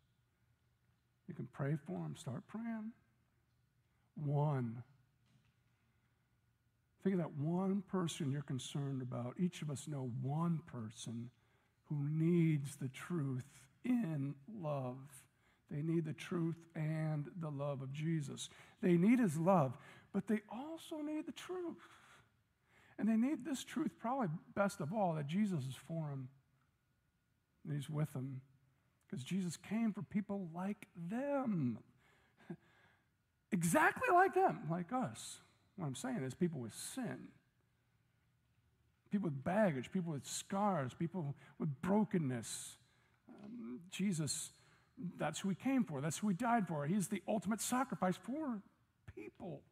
You 1.28 1.34
can 1.34 1.48
pray 1.52 1.76
for 1.86 1.98
them, 1.98 2.14
start 2.16 2.44
praying. 2.48 2.92
One. 4.14 4.82
Think 7.02 7.14
of 7.14 7.20
that 7.20 7.36
one 7.36 7.82
person 7.90 8.30
you're 8.30 8.42
concerned 8.42 9.02
about. 9.02 9.34
Each 9.38 9.62
of 9.62 9.70
us 9.70 9.88
know 9.88 10.10
one 10.22 10.60
person 10.66 11.30
who 11.86 11.96
needs 12.08 12.76
the 12.76 12.88
truth 12.88 13.44
in 13.84 14.34
love. 14.60 14.98
They 15.70 15.82
need 15.82 16.04
the 16.04 16.12
truth 16.12 16.62
and 16.76 17.26
the 17.40 17.50
love 17.50 17.82
of 17.82 17.92
Jesus. 17.92 18.48
They 18.82 18.92
need 18.92 19.18
his 19.18 19.36
love, 19.36 19.76
but 20.12 20.28
they 20.28 20.40
also 20.50 20.96
need 21.02 21.26
the 21.26 21.32
truth. 21.32 21.76
And 22.98 23.08
they 23.08 23.16
need 23.16 23.44
this 23.44 23.64
truth 23.64 23.90
probably 23.98 24.28
best 24.54 24.80
of 24.80 24.92
all 24.92 25.14
that 25.14 25.26
Jesus 25.26 25.64
is 25.64 25.74
for 25.74 26.10
them 26.10 26.28
and 27.64 27.74
he's 27.74 27.90
with 27.90 28.12
them 28.12 28.40
because 29.08 29.24
Jesus 29.24 29.56
came 29.56 29.92
for 29.92 30.02
people 30.02 30.48
like 30.54 30.88
them. 30.96 31.78
Exactly 33.52 34.08
like 34.12 34.34
them, 34.34 34.60
like 34.70 34.92
us. 34.92 35.38
What 35.76 35.86
I'm 35.86 35.94
saying 35.94 36.22
is 36.24 36.34
people 36.34 36.60
with 36.60 36.74
sin, 36.74 37.28
people 39.10 39.26
with 39.26 39.44
baggage, 39.44 39.90
people 39.92 40.12
with 40.12 40.26
scars, 40.26 40.92
people 40.94 41.34
with 41.58 41.80
brokenness. 41.82 42.76
Um, 43.28 43.80
Jesus, 43.90 44.52
that's 45.18 45.40
who 45.40 45.48
he 45.48 45.54
came 45.54 45.84
for, 45.84 46.00
that's 46.00 46.18
who 46.18 46.28
he 46.28 46.34
died 46.34 46.66
for. 46.68 46.86
He's 46.86 47.08
the 47.08 47.22
ultimate 47.28 47.60
sacrifice 47.60 48.16
for 48.16 48.60
people. 49.14 49.62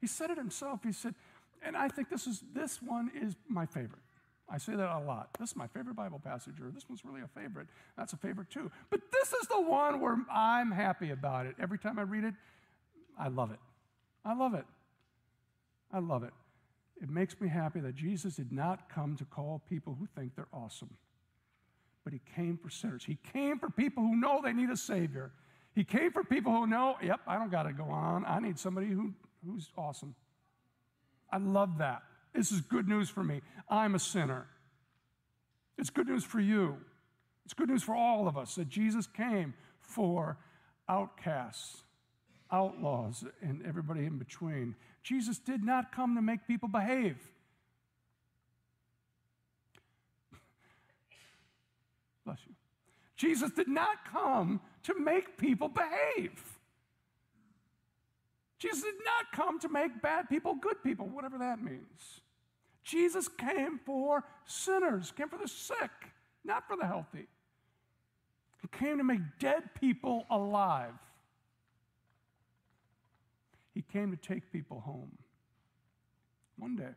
He 0.00 0.06
said 0.06 0.30
it 0.30 0.38
himself. 0.38 0.80
He 0.82 0.92
said, 0.92 1.14
and 1.62 1.76
I 1.76 1.88
think 1.88 2.10
this 2.10 2.26
is 2.26 2.42
this 2.52 2.82
one 2.82 3.10
is 3.14 3.36
my 3.48 3.66
favorite. 3.66 4.02
I 4.48 4.58
say 4.58 4.74
that 4.76 4.94
a 4.94 5.00
lot. 5.00 5.30
This 5.38 5.50
is 5.50 5.56
my 5.56 5.66
favorite 5.66 5.96
Bible 5.96 6.20
passage, 6.22 6.60
or 6.60 6.70
this 6.70 6.86
one's 6.88 7.04
really 7.04 7.22
a 7.22 7.40
favorite. 7.40 7.68
That's 7.96 8.12
a 8.12 8.16
favorite 8.16 8.50
too. 8.50 8.70
But 8.90 9.00
this 9.10 9.32
is 9.32 9.48
the 9.48 9.62
one 9.62 10.00
where 10.00 10.18
I'm 10.30 10.70
happy 10.70 11.10
about 11.10 11.46
it. 11.46 11.56
Every 11.58 11.78
time 11.78 11.98
I 11.98 12.02
read 12.02 12.24
it, 12.24 12.34
I 13.18 13.28
love 13.28 13.50
it. 13.50 13.60
I 14.24 14.34
love 14.34 14.54
it. 14.54 14.64
I 15.92 15.98
love 15.98 16.24
it. 16.24 16.32
It 17.02 17.10
makes 17.10 17.40
me 17.40 17.48
happy 17.48 17.80
that 17.80 17.94
Jesus 17.94 18.36
did 18.36 18.52
not 18.52 18.88
come 18.88 19.16
to 19.16 19.24
call 19.24 19.62
people 19.68 19.96
who 19.98 20.06
think 20.16 20.34
they're 20.34 20.48
awesome, 20.52 20.96
but 22.02 22.12
he 22.12 22.20
came 22.34 22.56
for 22.56 22.70
sinners. 22.70 23.04
He 23.04 23.18
came 23.32 23.58
for 23.58 23.70
people 23.70 24.02
who 24.02 24.16
know 24.16 24.40
they 24.42 24.52
need 24.52 24.70
a 24.70 24.76
Savior. 24.76 25.32
He 25.74 25.84
came 25.84 26.12
for 26.12 26.24
people 26.24 26.52
who 26.52 26.66
know, 26.66 26.96
yep, 27.02 27.20
I 27.26 27.36
don't 27.36 27.50
got 27.50 27.64
to 27.64 27.72
go 27.72 27.84
on. 27.84 28.24
I 28.26 28.38
need 28.38 28.58
somebody 28.58 28.88
who, 28.88 29.12
who's 29.44 29.70
awesome. 29.76 30.14
I 31.30 31.38
love 31.38 31.78
that. 31.78 32.02
This 32.32 32.52
is 32.52 32.60
good 32.60 32.88
news 32.88 33.08
for 33.08 33.22
me. 33.22 33.42
I'm 33.68 33.94
a 33.94 33.98
sinner. 33.98 34.46
It's 35.78 35.90
good 35.90 36.08
news 36.08 36.24
for 36.24 36.40
you. 36.40 36.76
It's 37.44 37.54
good 37.54 37.68
news 37.68 37.82
for 37.82 37.94
all 37.94 38.26
of 38.28 38.36
us 38.38 38.54
that 38.54 38.68
Jesus 38.68 39.06
came 39.06 39.54
for 39.80 40.38
outcasts, 40.88 41.83
outlaws, 42.50 43.24
and 43.42 43.64
everybody 43.66 44.06
in 44.06 44.18
between. 44.18 44.74
Jesus 45.02 45.38
did 45.38 45.62
not 45.62 45.92
come 45.92 46.14
to 46.14 46.22
make 46.22 46.46
people 46.46 46.68
behave. 46.68 47.16
Bless 52.24 52.38
you. 52.46 52.54
Jesus 53.16 53.50
did 53.50 53.68
not 53.68 54.04
come 54.10 54.60
to 54.84 54.98
make 54.98 55.36
people 55.36 55.68
behave. 55.68 56.42
Jesus 58.58 58.82
did 58.82 58.94
not 59.04 59.32
come 59.32 59.58
to 59.60 59.68
make 59.68 60.00
bad 60.00 60.28
people 60.28 60.54
good 60.54 60.82
people, 60.82 61.06
whatever 61.06 61.38
that 61.38 61.62
means. 61.62 62.22
Jesus 62.82 63.28
came 63.28 63.78
for 63.84 64.24
sinners, 64.46 65.12
came 65.16 65.28
for 65.28 65.38
the 65.38 65.48
sick, 65.48 65.90
not 66.44 66.66
for 66.66 66.76
the 66.76 66.86
healthy. 66.86 67.26
He 68.62 68.68
came 68.68 68.98
to 68.98 69.04
make 69.04 69.20
dead 69.38 69.62
people 69.78 70.24
alive. 70.30 70.94
He 73.74 73.82
came 73.82 74.10
to 74.10 74.16
take 74.16 74.52
people 74.52 74.80
home. 74.80 75.18
One 76.56 76.76
day, 76.76 76.94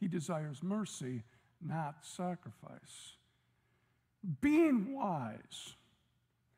he 0.00 0.08
desires 0.08 0.62
mercy, 0.62 1.22
not 1.60 1.96
sacrifice. 2.02 3.16
Being 4.40 4.94
wise 4.94 5.74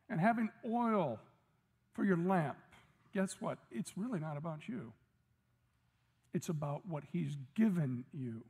and 0.08 0.20
having 0.20 0.50
oil 0.64 1.18
for 1.92 2.04
your 2.04 2.16
lamp, 2.16 2.56
guess 3.12 3.36
what? 3.40 3.58
It's 3.72 3.92
really 3.96 4.20
not 4.20 4.36
about 4.36 4.68
you. 4.68 4.92
It's 6.32 6.48
about 6.48 6.82
what 6.86 7.02
He's 7.12 7.36
given 7.54 8.04
you. 8.12 8.42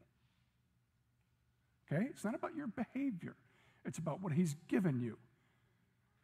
Okay? 1.90 2.06
It's 2.10 2.24
not 2.24 2.34
about 2.34 2.56
your 2.56 2.66
behavior, 2.66 3.36
it's 3.84 3.98
about 3.98 4.20
what 4.20 4.32
He's 4.32 4.56
given 4.68 5.00
you. 5.00 5.16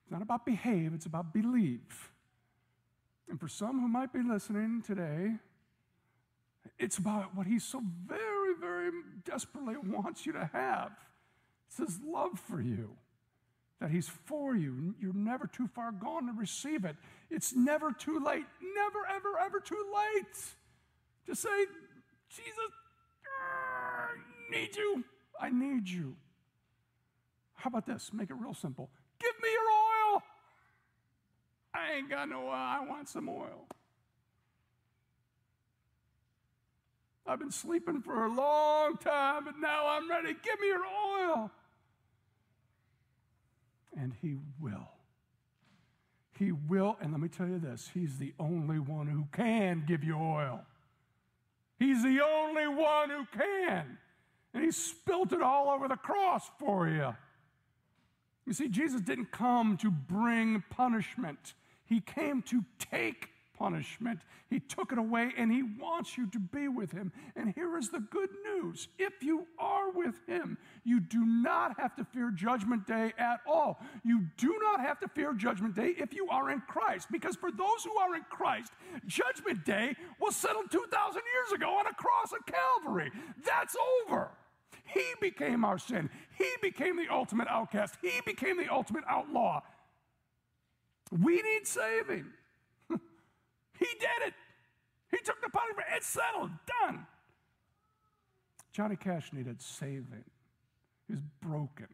It's 0.03 0.11
not 0.11 0.23
about 0.23 0.45
behave, 0.45 0.93
it's 0.93 1.07
about 1.07 1.33
believe. 1.33 2.12
And 3.29 3.41
for 3.41 3.49
some 3.49 3.81
who 3.81 3.89
might 3.89 4.13
be 4.13 4.23
listening 4.23 4.83
today, 4.87 5.37
it's 6.79 6.99
about 6.99 7.35
what 7.35 7.47
He 7.47 7.59
so 7.59 7.83
very, 8.07 8.55
very 8.61 8.91
desperately 9.25 9.77
wants 9.77 10.27
you 10.27 10.33
to 10.33 10.51
have. 10.53 10.93
It's 11.69 11.79
His 11.79 12.01
love 12.05 12.39
for 12.39 12.61
you, 12.61 12.91
that 13.81 13.91
He's 13.91 14.09
for 14.09 14.55
you. 14.55 14.95
You're 15.01 15.15
never 15.15 15.47
too 15.47 15.67
far 15.69 15.93
gone 15.93 16.27
to 16.27 16.33
receive 16.33 16.85
it. 16.85 16.97
It's 17.31 17.55
never 17.55 17.93
too 17.93 18.23
late. 18.25 18.45
Never, 18.75 19.07
ever, 19.09 19.39
ever 19.41 19.61
too 19.61 19.85
late. 19.95 20.37
Just 21.27 21.43
say, 21.43 21.67
Jesus, 22.29 22.53
I 23.27 24.55
need 24.55 24.77
you. 24.77 25.05
I 25.41 25.51
need 25.51 25.89
you. 25.89 26.17
How 27.55 27.69
about 27.69 27.87
this? 27.87 28.11
Make 28.13 28.31
it 28.31 28.35
real 28.35 28.55
simple. 28.55 28.91
Give. 29.19 29.32
I 31.93 31.97
ain't 31.97 32.09
got 32.09 32.29
no 32.29 32.47
oil. 32.47 32.53
I 32.53 32.85
want 32.89 33.09
some 33.09 33.29
oil. 33.29 33.67
I've 37.27 37.39
been 37.39 37.51
sleeping 37.51 38.01
for 38.01 38.25
a 38.25 38.33
long 38.33 38.97
time, 38.97 39.45
but 39.45 39.55
now 39.61 39.87
I'm 39.89 40.11
ready. 40.11 40.35
Give 40.43 40.61
me 40.61 40.69
your 40.69 40.85
oil 40.85 41.51
and 43.97 44.13
He 44.21 44.37
will. 44.61 44.89
He 46.39 46.51
will, 46.53 46.97
and 47.01 47.13
let 47.13 47.21
me 47.21 47.29
tell 47.29 47.47
you 47.47 47.59
this 47.59 47.91
He's 47.93 48.19
the 48.19 48.33
only 48.39 48.79
one 48.79 49.07
who 49.07 49.27
can 49.33 49.85
give 49.87 50.03
you 50.03 50.17
oil. 50.17 50.63
He's 51.79 52.03
the 52.03 52.21
only 52.21 52.69
one 52.69 53.11
who 53.11 53.27
can. 53.37 53.99
And 54.55 54.65
He 54.65 54.71
spilt 54.71 55.33
it 55.33 55.43
all 55.43 55.69
over 55.71 55.89
the 55.89 55.97
cross 55.97 56.51
for 56.59 56.89
you. 56.89 57.15
You 58.47 58.53
see, 58.53 58.69
Jesus 58.69 59.01
didn't 59.01 59.31
come 59.31 59.77
to 59.79 59.91
bring 59.91 60.65
punishment, 60.71 61.55
He 61.93 62.01
came 62.01 62.41
to 62.43 62.65
take 62.79 63.29
punishment. 63.59 64.21
He 64.49 64.61
took 64.61 64.93
it 64.93 64.99
away 64.99 65.33
and 65.37 65.53
He 65.53 65.63
wants 65.63 66.17
you 66.17 66.27
to 66.29 66.39
be 66.39 66.67
with 66.67 66.91
Him. 66.91 67.13
And 67.37 67.53
here 67.55 67.77
is 67.77 67.91
the 67.91 68.01
good 68.01 68.31
news 68.43 68.89
if 68.99 69.23
you 69.23 69.47
are 69.59 69.91
with 69.91 70.15
Him, 70.27 70.57
you 70.85 71.01
do 71.01 71.27
not 71.27 71.79
have 71.79 71.95
to 71.97 72.05
fear 72.05 72.31
Judgment 72.31 72.87
Day 72.87 73.13
at 73.19 73.41
all. 73.47 73.79
You 74.05 74.25
do 74.39 74.59
not 74.63 74.81
have 74.81 75.01
to 75.01 75.09
fear 75.09 75.35
Judgment 75.35 75.75
Day 75.77 75.95
if 75.99 76.15
you 76.15 76.29
are 76.31 76.51
in 76.51 76.63
Christ, 76.63 77.09
because 77.13 77.37
for 77.37 77.51
those 77.51 77.85
who 77.85 77.95
are 77.99 78.17
in 78.17 78.23
Christ, 78.31 78.73
Judgment 79.07 79.67
Day 79.67 79.95
was 80.19 80.35
settled 80.35 80.71
2,000 80.71 81.21
years 81.35 81.53
ago 81.55 81.77
on 81.77 81.87
a 81.87 81.95
cross 81.95 82.33
at 82.33 82.51
Calvary. 82.51 83.11
That's 83.45 83.77
over. 84.07 84.31
He 84.87 85.05
became 85.21 85.63
our 85.63 85.79
sin. 85.79 86.09
He 86.39 86.49
became 86.63 86.97
the 86.97 87.13
ultimate 87.13 87.49
outcast. 87.49 87.97
He 88.01 88.23
became 88.25 88.57
the 88.57 88.73
ultimate 88.73 89.05
outlaw. 89.07 89.61
We 91.21 91.43
need 91.43 91.67
saving. 91.67 92.27
He 93.79 93.87
did 93.99 94.29
it. 94.29 94.35
He 95.11 95.19
took 95.19 95.43
the 95.43 95.51
punishment. 95.51 95.89
It's 95.97 96.07
settled. 96.07 96.51
Done. 96.81 97.05
Johnny 98.73 98.95
Cash 98.95 99.33
needed 99.33 99.61
saving. 99.61 100.25
He 101.09 101.15
was 101.15 101.23
broken. 101.41 101.89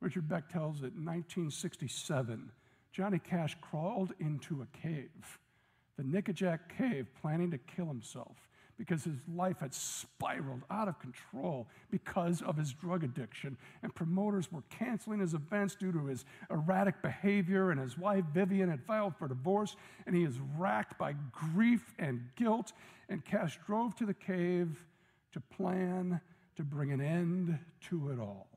Richard 0.00 0.28
Beck 0.28 0.48
tells 0.48 0.78
it 0.78 0.92
in 0.94 1.04
1967, 1.06 2.50
Johnny 2.90 3.20
Cash 3.20 3.56
crawled 3.60 4.12
into 4.18 4.62
a 4.62 4.76
cave, 4.76 5.38
the 5.96 6.02
Nickajack 6.02 6.58
Cave, 6.76 7.06
planning 7.20 7.52
to 7.52 7.58
kill 7.58 7.86
himself 7.86 8.36
because 8.78 9.04
his 9.04 9.16
life 9.32 9.58
had 9.60 9.74
spiraled 9.74 10.62
out 10.70 10.88
of 10.88 10.98
control 10.98 11.68
because 11.90 12.42
of 12.42 12.56
his 12.56 12.72
drug 12.72 13.04
addiction. 13.04 13.56
And 13.82 13.94
promoters 13.94 14.50
were 14.50 14.62
canceling 14.70 15.20
his 15.20 15.34
events 15.34 15.74
due 15.74 15.92
to 15.92 16.06
his 16.06 16.24
erratic 16.50 17.02
behavior. 17.02 17.70
And 17.70 17.80
his 17.80 17.96
wife, 17.96 18.24
Vivian, 18.32 18.70
had 18.70 18.84
filed 18.84 19.16
for 19.16 19.28
divorce. 19.28 19.76
And 20.06 20.16
he 20.16 20.24
is 20.24 20.34
racked 20.56 20.98
by 20.98 21.14
grief 21.32 21.94
and 21.98 22.22
guilt. 22.36 22.72
And 23.08 23.24
Cash 23.24 23.58
drove 23.66 23.94
to 23.96 24.06
the 24.06 24.14
cave 24.14 24.84
to 25.32 25.40
plan 25.40 26.20
to 26.56 26.62
bring 26.62 26.92
an 26.92 27.00
end 27.00 27.58
to 27.88 28.10
it 28.10 28.18
all. 28.18 28.48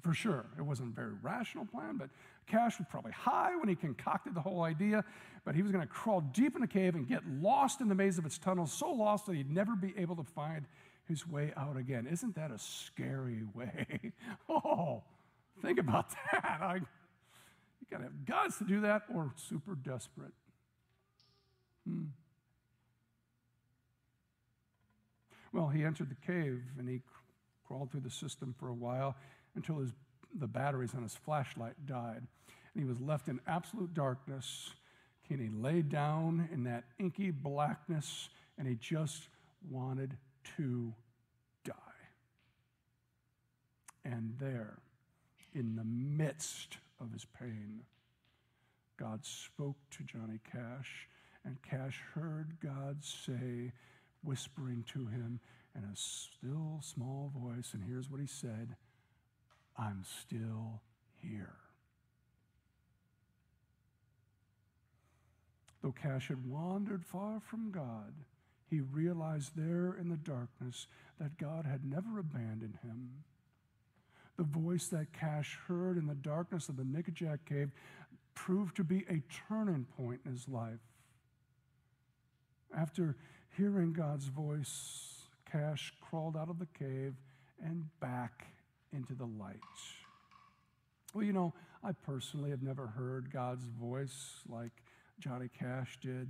For 0.00 0.14
sure, 0.14 0.46
it 0.56 0.62
wasn't 0.62 0.92
a 0.92 0.94
very 0.94 1.12
rational 1.20 1.66
plan, 1.66 1.96
but 1.96 2.10
Cash 2.50 2.78
was 2.78 2.88
probably 2.90 3.12
high 3.12 3.56
when 3.56 3.68
he 3.68 3.76
concocted 3.76 4.34
the 4.34 4.40
whole 4.40 4.62
idea, 4.62 5.04
but 5.44 5.54
he 5.54 5.62
was 5.62 5.70
going 5.70 5.86
to 5.86 5.92
crawl 5.92 6.20
deep 6.20 6.56
in 6.56 6.60
the 6.60 6.66
cave 6.66 6.96
and 6.96 7.06
get 7.06 7.22
lost 7.40 7.80
in 7.80 7.88
the 7.88 7.94
maze 7.94 8.18
of 8.18 8.26
its 8.26 8.38
tunnels, 8.38 8.72
so 8.72 8.90
lost 8.90 9.26
that 9.26 9.36
he'd 9.36 9.50
never 9.50 9.76
be 9.76 9.94
able 9.96 10.16
to 10.16 10.24
find 10.24 10.66
his 11.04 11.28
way 11.28 11.52
out 11.56 11.76
again. 11.76 12.08
Isn't 12.10 12.34
that 12.34 12.50
a 12.50 12.58
scary 12.58 13.44
way? 13.54 14.12
oh, 14.48 15.04
think 15.62 15.78
about 15.78 16.10
that. 16.10 16.58
I, 16.60 16.74
you 16.74 17.86
got 17.88 17.98
to 17.98 18.04
have 18.04 18.24
guts 18.26 18.58
to 18.58 18.64
do 18.64 18.80
that 18.80 19.02
or 19.14 19.32
super 19.36 19.76
desperate. 19.76 20.32
Hmm. 21.88 22.06
Well, 25.52 25.68
he 25.68 25.84
entered 25.84 26.10
the 26.10 26.26
cave 26.26 26.62
and 26.78 26.88
he 26.88 27.00
crawled 27.64 27.92
through 27.92 28.00
the 28.00 28.10
system 28.10 28.56
for 28.58 28.68
a 28.68 28.74
while 28.74 29.14
until 29.54 29.78
his, 29.78 29.92
the 30.38 30.46
batteries 30.46 30.94
on 30.94 31.02
his 31.02 31.14
flashlight 31.14 31.86
died. 31.86 32.22
And 32.74 32.82
he 32.82 32.84
was 32.84 33.00
left 33.00 33.28
in 33.28 33.40
absolute 33.46 33.94
darkness. 33.94 34.70
And 35.28 35.40
he 35.40 35.48
laid 35.48 35.88
down 35.88 36.48
in 36.52 36.64
that 36.64 36.84
inky 36.98 37.30
blackness 37.30 38.28
and 38.58 38.66
he 38.66 38.74
just 38.74 39.28
wanted 39.70 40.16
to 40.56 40.92
die. 41.64 41.72
And 44.04 44.34
there, 44.40 44.78
in 45.54 45.76
the 45.76 45.84
midst 45.84 46.78
of 47.00 47.12
his 47.12 47.24
pain, 47.38 47.82
God 48.98 49.24
spoke 49.24 49.76
to 49.92 50.02
Johnny 50.02 50.40
Cash, 50.52 51.08
and 51.44 51.56
Cash 51.62 52.02
heard 52.14 52.56
God 52.62 53.02
say, 53.02 53.72
whispering 54.22 54.84
to 54.92 55.06
him 55.06 55.40
in 55.74 55.84
a 55.84 55.96
still 55.96 56.80
small 56.82 57.32
voice, 57.34 57.70
and 57.72 57.82
here's 57.82 58.10
what 58.10 58.20
he 58.20 58.26
said 58.26 58.76
I'm 59.78 60.04
still 60.22 60.80
here. 61.22 61.56
Though 65.82 65.92
Cash 65.92 66.28
had 66.28 66.46
wandered 66.46 67.04
far 67.04 67.40
from 67.40 67.70
God, 67.70 68.12
he 68.68 68.80
realized 68.80 69.52
there 69.56 69.96
in 69.98 70.08
the 70.08 70.16
darkness 70.16 70.86
that 71.18 71.38
God 71.38 71.66
had 71.66 71.84
never 71.84 72.18
abandoned 72.18 72.78
him. 72.82 73.24
The 74.36 74.44
voice 74.44 74.86
that 74.88 75.12
Cash 75.12 75.58
heard 75.66 75.96
in 75.96 76.06
the 76.06 76.14
darkness 76.14 76.68
of 76.68 76.76
the 76.76 76.84
Nickajack 76.84 77.40
cave 77.46 77.70
proved 78.34 78.76
to 78.76 78.84
be 78.84 79.04
a 79.08 79.22
turning 79.48 79.86
point 79.96 80.20
in 80.24 80.32
his 80.32 80.48
life. 80.48 80.80
After 82.76 83.16
hearing 83.56 83.92
God's 83.92 84.26
voice, 84.26 85.26
Cash 85.50 85.92
crawled 86.00 86.36
out 86.36 86.48
of 86.48 86.58
the 86.58 86.68
cave 86.78 87.14
and 87.62 87.86
back 88.00 88.46
into 88.92 89.14
the 89.14 89.26
light. 89.26 89.60
Well, 91.14 91.24
you 91.24 91.32
know, 91.32 91.52
I 91.82 91.92
personally 91.92 92.50
have 92.50 92.62
never 92.62 92.86
heard 92.86 93.32
God's 93.32 93.64
voice 93.64 94.40
like 94.48 94.72
Johnny 95.18 95.48
Cash 95.48 95.98
did, 96.00 96.28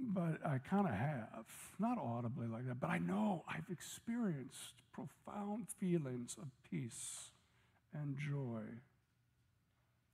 but 0.00 0.38
I 0.44 0.58
kind 0.58 0.86
of 0.86 0.94
have. 0.94 1.44
Not 1.78 1.98
audibly 1.98 2.46
like 2.46 2.66
that, 2.66 2.80
but 2.80 2.90
I 2.90 2.98
know 2.98 3.44
I've 3.48 3.70
experienced 3.70 4.74
profound 4.92 5.68
feelings 5.80 6.36
of 6.40 6.48
peace 6.70 7.30
and 7.92 8.16
joy. 8.18 8.62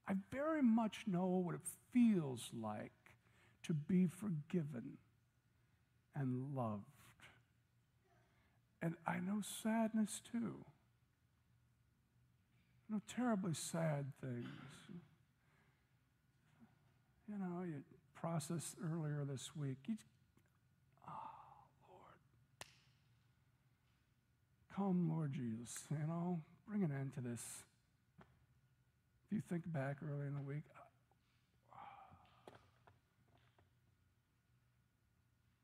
I 0.08 0.14
very 0.30 0.62
much 0.62 1.04
know 1.06 1.26
what 1.26 1.54
it 1.54 1.60
feels 1.92 2.50
like 2.58 2.92
to 3.64 3.74
be 3.74 4.06
forgiven 4.06 4.96
and 6.14 6.54
loved. 6.54 6.97
And 8.80 8.94
I 9.06 9.18
know 9.18 9.40
sadness 9.62 10.20
too. 10.30 10.64
I 12.88 12.94
know 12.94 13.02
terribly 13.14 13.54
sad 13.54 14.12
things. 14.20 14.46
You 17.28 17.38
know, 17.38 17.62
you 17.62 17.82
processed 18.14 18.76
earlier 18.82 19.24
this 19.28 19.50
week. 19.54 19.76
You, 19.86 19.96
oh, 21.06 21.10
Lord. 21.90 22.14
Come, 24.74 25.10
Lord 25.10 25.32
Jesus, 25.32 25.82
you 25.90 26.06
know, 26.06 26.40
bring 26.66 26.82
an 26.82 26.92
end 26.92 27.12
to 27.14 27.20
this. 27.20 27.42
If 29.26 29.32
you 29.32 29.42
think 29.46 29.70
back 29.70 29.98
early 30.02 30.26
in 30.26 30.34
the 30.34 30.40
week, 30.40 30.62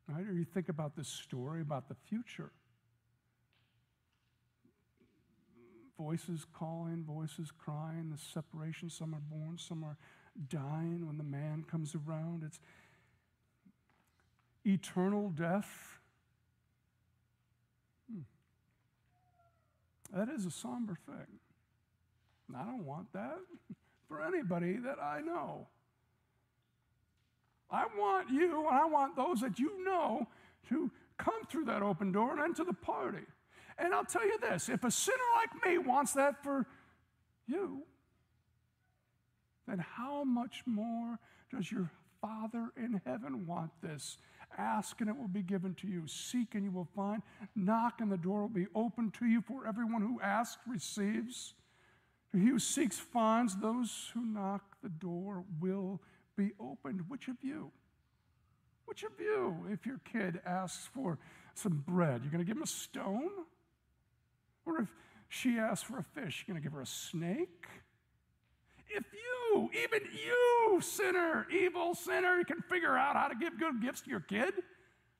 right? 0.08 0.18
Ah. 0.18 0.30
Or 0.30 0.34
you 0.34 0.44
think 0.44 0.68
about 0.68 0.96
this 0.96 1.08
story 1.08 1.62
about 1.62 1.88
the 1.88 1.96
future. 2.08 2.50
Voices 5.98 6.44
calling, 6.52 7.04
voices 7.04 7.52
crying, 7.56 8.10
the 8.10 8.18
separation. 8.18 8.90
Some 8.90 9.14
are 9.14 9.22
born, 9.30 9.58
some 9.58 9.84
are 9.84 9.96
dying 10.48 11.06
when 11.06 11.18
the 11.18 11.24
man 11.24 11.64
comes 11.70 11.94
around. 11.94 12.42
It's 12.44 12.58
eternal 14.64 15.30
death. 15.30 15.98
Hmm. 18.12 18.22
That 20.12 20.28
is 20.28 20.46
a 20.46 20.50
somber 20.50 20.98
thing. 21.06 21.38
I 22.54 22.64
don't 22.64 22.84
want 22.84 23.12
that 23.12 23.38
for 24.08 24.22
anybody 24.22 24.76
that 24.78 25.02
I 25.02 25.20
know. 25.20 25.66
I 27.70 27.86
want 27.96 28.30
you 28.30 28.68
and 28.68 28.76
I 28.76 28.86
want 28.86 29.16
those 29.16 29.40
that 29.40 29.58
you 29.58 29.84
know 29.84 30.28
to 30.68 30.90
come 31.18 31.44
through 31.48 31.64
that 31.66 31.82
open 31.82 32.12
door 32.12 32.32
and 32.32 32.40
enter 32.40 32.64
the 32.64 32.72
party. 32.72 33.24
And 33.78 33.92
I'll 33.92 34.04
tell 34.04 34.24
you 34.24 34.38
this 34.38 34.68
if 34.68 34.84
a 34.84 34.90
sinner 34.90 35.16
like 35.36 35.66
me 35.66 35.78
wants 35.78 36.12
that 36.12 36.42
for 36.42 36.66
you, 37.46 37.82
then 39.66 39.78
how 39.78 40.24
much 40.24 40.62
more 40.66 41.18
does 41.50 41.70
your 41.70 41.90
Father 42.20 42.70
in 42.76 43.00
heaven 43.04 43.46
want 43.46 43.70
this? 43.82 44.16
Ask 44.56 45.00
and 45.00 45.10
it 45.10 45.16
will 45.16 45.28
be 45.28 45.42
given 45.42 45.74
to 45.74 45.86
you. 45.86 46.06
Seek 46.06 46.54
and 46.54 46.64
you 46.64 46.70
will 46.70 46.88
find. 46.96 47.22
Knock 47.56 48.00
and 48.00 48.10
the 48.10 48.16
door 48.16 48.42
will 48.42 48.48
be 48.48 48.66
open 48.74 49.10
to 49.18 49.26
you. 49.26 49.42
For 49.42 49.66
everyone 49.66 50.02
who 50.02 50.20
asks 50.20 50.62
receives. 50.66 51.54
He 52.32 52.46
who 52.46 52.58
seeks 52.58 52.98
finds. 52.98 53.56
Those 53.56 54.10
who 54.14 54.24
knock, 54.24 54.62
the 54.82 54.88
door 54.88 55.44
will 55.60 56.00
be 56.36 56.52
opened. 56.60 57.02
Which 57.08 57.28
of 57.28 57.36
you? 57.42 57.70
Which 58.86 59.02
of 59.02 59.12
you, 59.18 59.66
if 59.70 59.86
your 59.86 60.00
kid 60.04 60.40
asks 60.44 60.88
for 60.94 61.18
some 61.54 61.82
bread, 61.86 62.22
you're 62.22 62.30
going 62.30 62.44
to 62.44 62.46
give 62.46 62.56
him 62.56 62.62
a 62.62 62.66
stone? 62.66 63.30
Or 64.66 64.80
if 64.80 64.88
she 65.28 65.58
asks 65.58 65.84
for 65.84 65.98
a 65.98 66.02
fish, 66.02 66.44
you're 66.46 66.54
going 66.54 66.62
to 66.62 66.66
give 66.66 66.72
her 66.72 66.82
a 66.82 66.86
snake? 66.86 67.66
If 68.88 69.04
you, 69.12 69.70
even 69.82 70.00
you, 70.12 70.80
sinner, 70.80 71.46
evil 71.50 71.94
sinner, 71.94 72.44
can 72.44 72.60
figure 72.62 72.96
out 72.96 73.16
how 73.16 73.28
to 73.28 73.34
give 73.34 73.58
good 73.58 73.82
gifts 73.82 74.02
to 74.02 74.10
your 74.10 74.20
kid, 74.20 74.54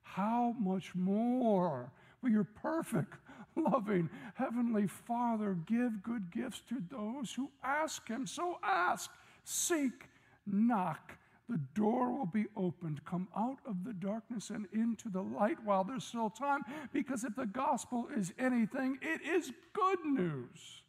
how 0.03 0.55
much 0.59 0.95
more 0.95 1.91
will 2.21 2.29
your 2.29 2.43
perfect, 2.43 3.15
loving 3.55 4.09
Heavenly 4.35 4.87
Father 4.87 5.57
give 5.65 6.01
good 6.01 6.31
gifts 6.31 6.61
to 6.69 6.81
those 6.89 7.33
who 7.33 7.49
ask 7.63 8.07
Him? 8.07 8.25
So 8.27 8.59
ask, 8.63 9.09
seek, 9.43 10.07
knock. 10.45 11.17
The 11.47 11.59
door 11.75 12.11
will 12.11 12.25
be 12.25 12.45
opened. 12.55 13.05
Come 13.05 13.27
out 13.35 13.59
of 13.65 13.83
the 13.83 13.93
darkness 13.93 14.49
and 14.49 14.67
into 14.73 15.09
the 15.09 15.21
light 15.21 15.57
while 15.63 15.83
there's 15.83 16.03
still 16.03 16.29
time, 16.29 16.61
because 16.91 17.23
if 17.23 17.35
the 17.35 17.45
gospel 17.45 18.07
is 18.15 18.33
anything, 18.39 18.97
it 19.01 19.21
is 19.21 19.51
good 19.73 19.99
news. 20.05 20.81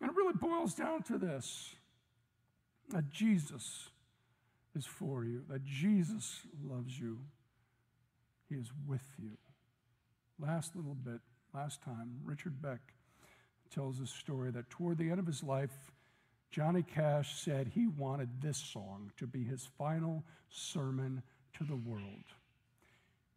And 0.00 0.10
it 0.10 0.16
really 0.16 0.34
boils 0.40 0.74
down 0.74 1.02
to 1.04 1.18
this 1.18 1.74
that 2.90 3.10
Jesus 3.10 3.90
is 4.74 4.86
for 4.86 5.24
you, 5.24 5.42
that 5.48 5.64
Jesus 5.64 6.40
loves 6.64 6.98
you, 6.98 7.18
He 8.48 8.56
is 8.56 8.72
with 8.86 9.04
you. 9.18 9.36
Last 10.38 10.74
little 10.74 10.94
bit, 10.94 11.20
last 11.54 11.82
time, 11.82 12.20
Richard 12.24 12.60
Beck 12.62 12.80
tells 13.72 14.00
a 14.00 14.06
story 14.06 14.50
that 14.50 14.70
toward 14.70 14.98
the 14.98 15.10
end 15.10 15.20
of 15.20 15.26
his 15.26 15.42
life, 15.42 15.92
Johnny 16.50 16.82
Cash 16.82 17.40
said 17.40 17.68
he 17.68 17.86
wanted 17.86 18.40
this 18.40 18.58
song 18.58 19.12
to 19.16 19.26
be 19.26 19.44
his 19.44 19.68
final 19.78 20.24
sermon 20.48 21.22
to 21.58 21.64
the 21.64 21.76
world. 21.76 22.24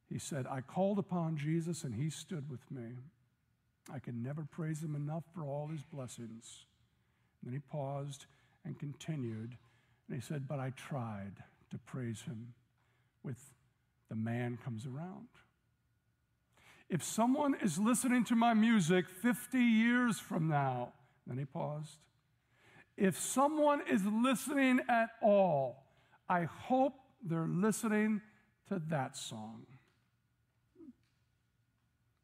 He 0.09 0.17
said, 0.17 0.45
I 0.49 0.61
called 0.61 0.99
upon 0.99 1.37
Jesus 1.37 1.83
and 1.83 1.93
he 1.93 2.09
stood 2.09 2.49
with 2.49 2.69
me. 2.71 2.97
I 3.93 3.99
can 3.99 4.23
never 4.23 4.45
praise 4.49 4.81
him 4.81 4.95
enough 4.95 5.23
for 5.33 5.43
all 5.43 5.67
his 5.67 5.83
blessings. 5.83 6.65
And 7.41 7.51
then 7.51 7.53
he 7.53 7.59
paused 7.59 8.25
and 8.65 8.79
continued, 8.79 9.57
and 10.07 10.15
he 10.15 10.21
said, 10.21 10.47
But 10.47 10.59
I 10.59 10.71
tried 10.71 11.33
to 11.71 11.77
praise 11.79 12.21
him 12.21 12.53
with 13.23 13.37
the 14.09 14.15
man 14.15 14.57
comes 14.63 14.85
around. 14.85 15.27
If 16.89 17.03
someone 17.03 17.55
is 17.61 17.79
listening 17.79 18.23
to 18.25 18.35
my 18.35 18.53
music 18.53 19.09
50 19.09 19.57
years 19.57 20.19
from 20.19 20.47
now, 20.47 20.93
then 21.25 21.37
he 21.37 21.45
paused. 21.45 21.97
If 22.97 23.19
someone 23.19 23.81
is 23.89 24.05
listening 24.05 24.81
at 24.87 25.09
all, 25.21 25.83
I 26.29 26.43
hope 26.43 26.93
they're 27.23 27.47
listening 27.47 28.21
to 28.69 28.81
that 28.89 29.17
song. 29.17 29.65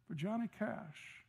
For 0.08 0.14
Johnny 0.14 0.50
Cash, 0.58 1.24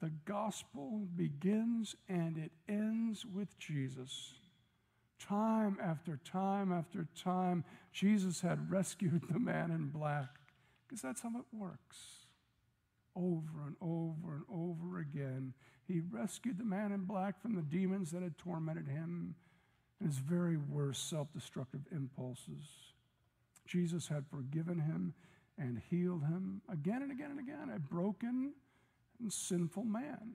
the 0.00 0.10
gospel 0.24 1.06
begins 1.16 1.94
and 2.08 2.38
it 2.38 2.52
ends 2.68 3.24
with 3.26 3.58
Jesus. 3.58 4.34
Time 5.18 5.76
after 5.82 6.18
time 6.24 6.72
after 6.72 7.06
time, 7.22 7.64
Jesus 7.92 8.40
had 8.40 8.70
rescued 8.70 9.22
the 9.30 9.38
man 9.38 9.70
in 9.70 9.88
black 9.88 10.28
because 10.86 11.02
that's 11.02 11.20
how 11.20 11.30
it 11.30 11.44
works. 11.52 12.19
Over 13.16 13.66
and 13.66 13.76
over 13.80 14.34
and 14.36 14.44
over 14.52 15.00
again, 15.00 15.52
he 15.86 16.00
rescued 16.00 16.58
the 16.58 16.64
man 16.64 16.92
in 16.92 17.00
black 17.00 17.40
from 17.42 17.54
the 17.54 17.62
demons 17.62 18.10
that 18.12 18.22
had 18.22 18.38
tormented 18.38 18.86
him 18.86 19.34
and 19.98 20.08
his 20.08 20.18
very 20.18 20.56
worst 20.56 21.08
self 21.10 21.32
destructive 21.32 21.80
impulses. 21.92 22.64
Jesus 23.66 24.08
had 24.08 24.24
forgiven 24.26 24.80
him 24.80 25.14
and 25.58 25.80
healed 25.90 26.22
him 26.22 26.62
again 26.72 27.02
and 27.02 27.12
again 27.12 27.30
and 27.30 27.40
again, 27.40 27.70
a 27.74 27.78
broken 27.78 28.52
and 29.20 29.32
sinful 29.32 29.84
man. 29.84 30.34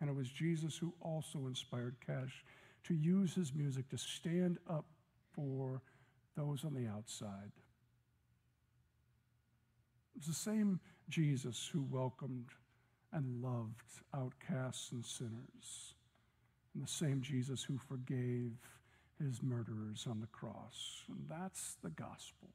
And 0.00 0.08
it 0.08 0.16
was 0.16 0.28
Jesus 0.28 0.76
who 0.76 0.94
also 1.00 1.46
inspired 1.46 1.96
Cash 2.04 2.44
to 2.84 2.94
use 2.94 3.34
his 3.34 3.54
music 3.54 3.88
to 3.90 3.98
stand 3.98 4.58
up 4.68 4.86
for 5.32 5.82
those 6.36 6.64
on 6.64 6.74
the 6.74 6.88
outside. 6.88 7.52
It 10.14 10.18
was 10.18 10.26
the 10.26 10.34
same 10.34 10.80
Jesus 11.12 11.68
who 11.70 11.82
welcomed 11.90 12.48
and 13.12 13.42
loved 13.42 14.00
outcasts 14.14 14.92
and 14.92 15.04
sinners, 15.04 15.94
and 16.74 16.82
the 16.82 16.88
same 16.88 17.20
Jesus 17.20 17.62
who 17.62 17.76
forgave 17.76 18.52
his 19.22 19.42
murderers 19.42 20.06
on 20.08 20.20
the 20.20 20.26
cross. 20.28 21.02
And 21.08 21.26
that's 21.28 21.76
the 21.82 21.90
gospel. 21.90 22.48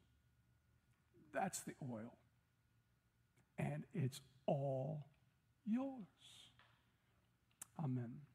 That's 1.33 1.59
the 1.59 1.73
oil. 1.83 2.17
And 3.59 3.83
it's 3.93 4.21
all 4.47 5.05
yours. 5.65 6.01
Amen. 7.83 8.26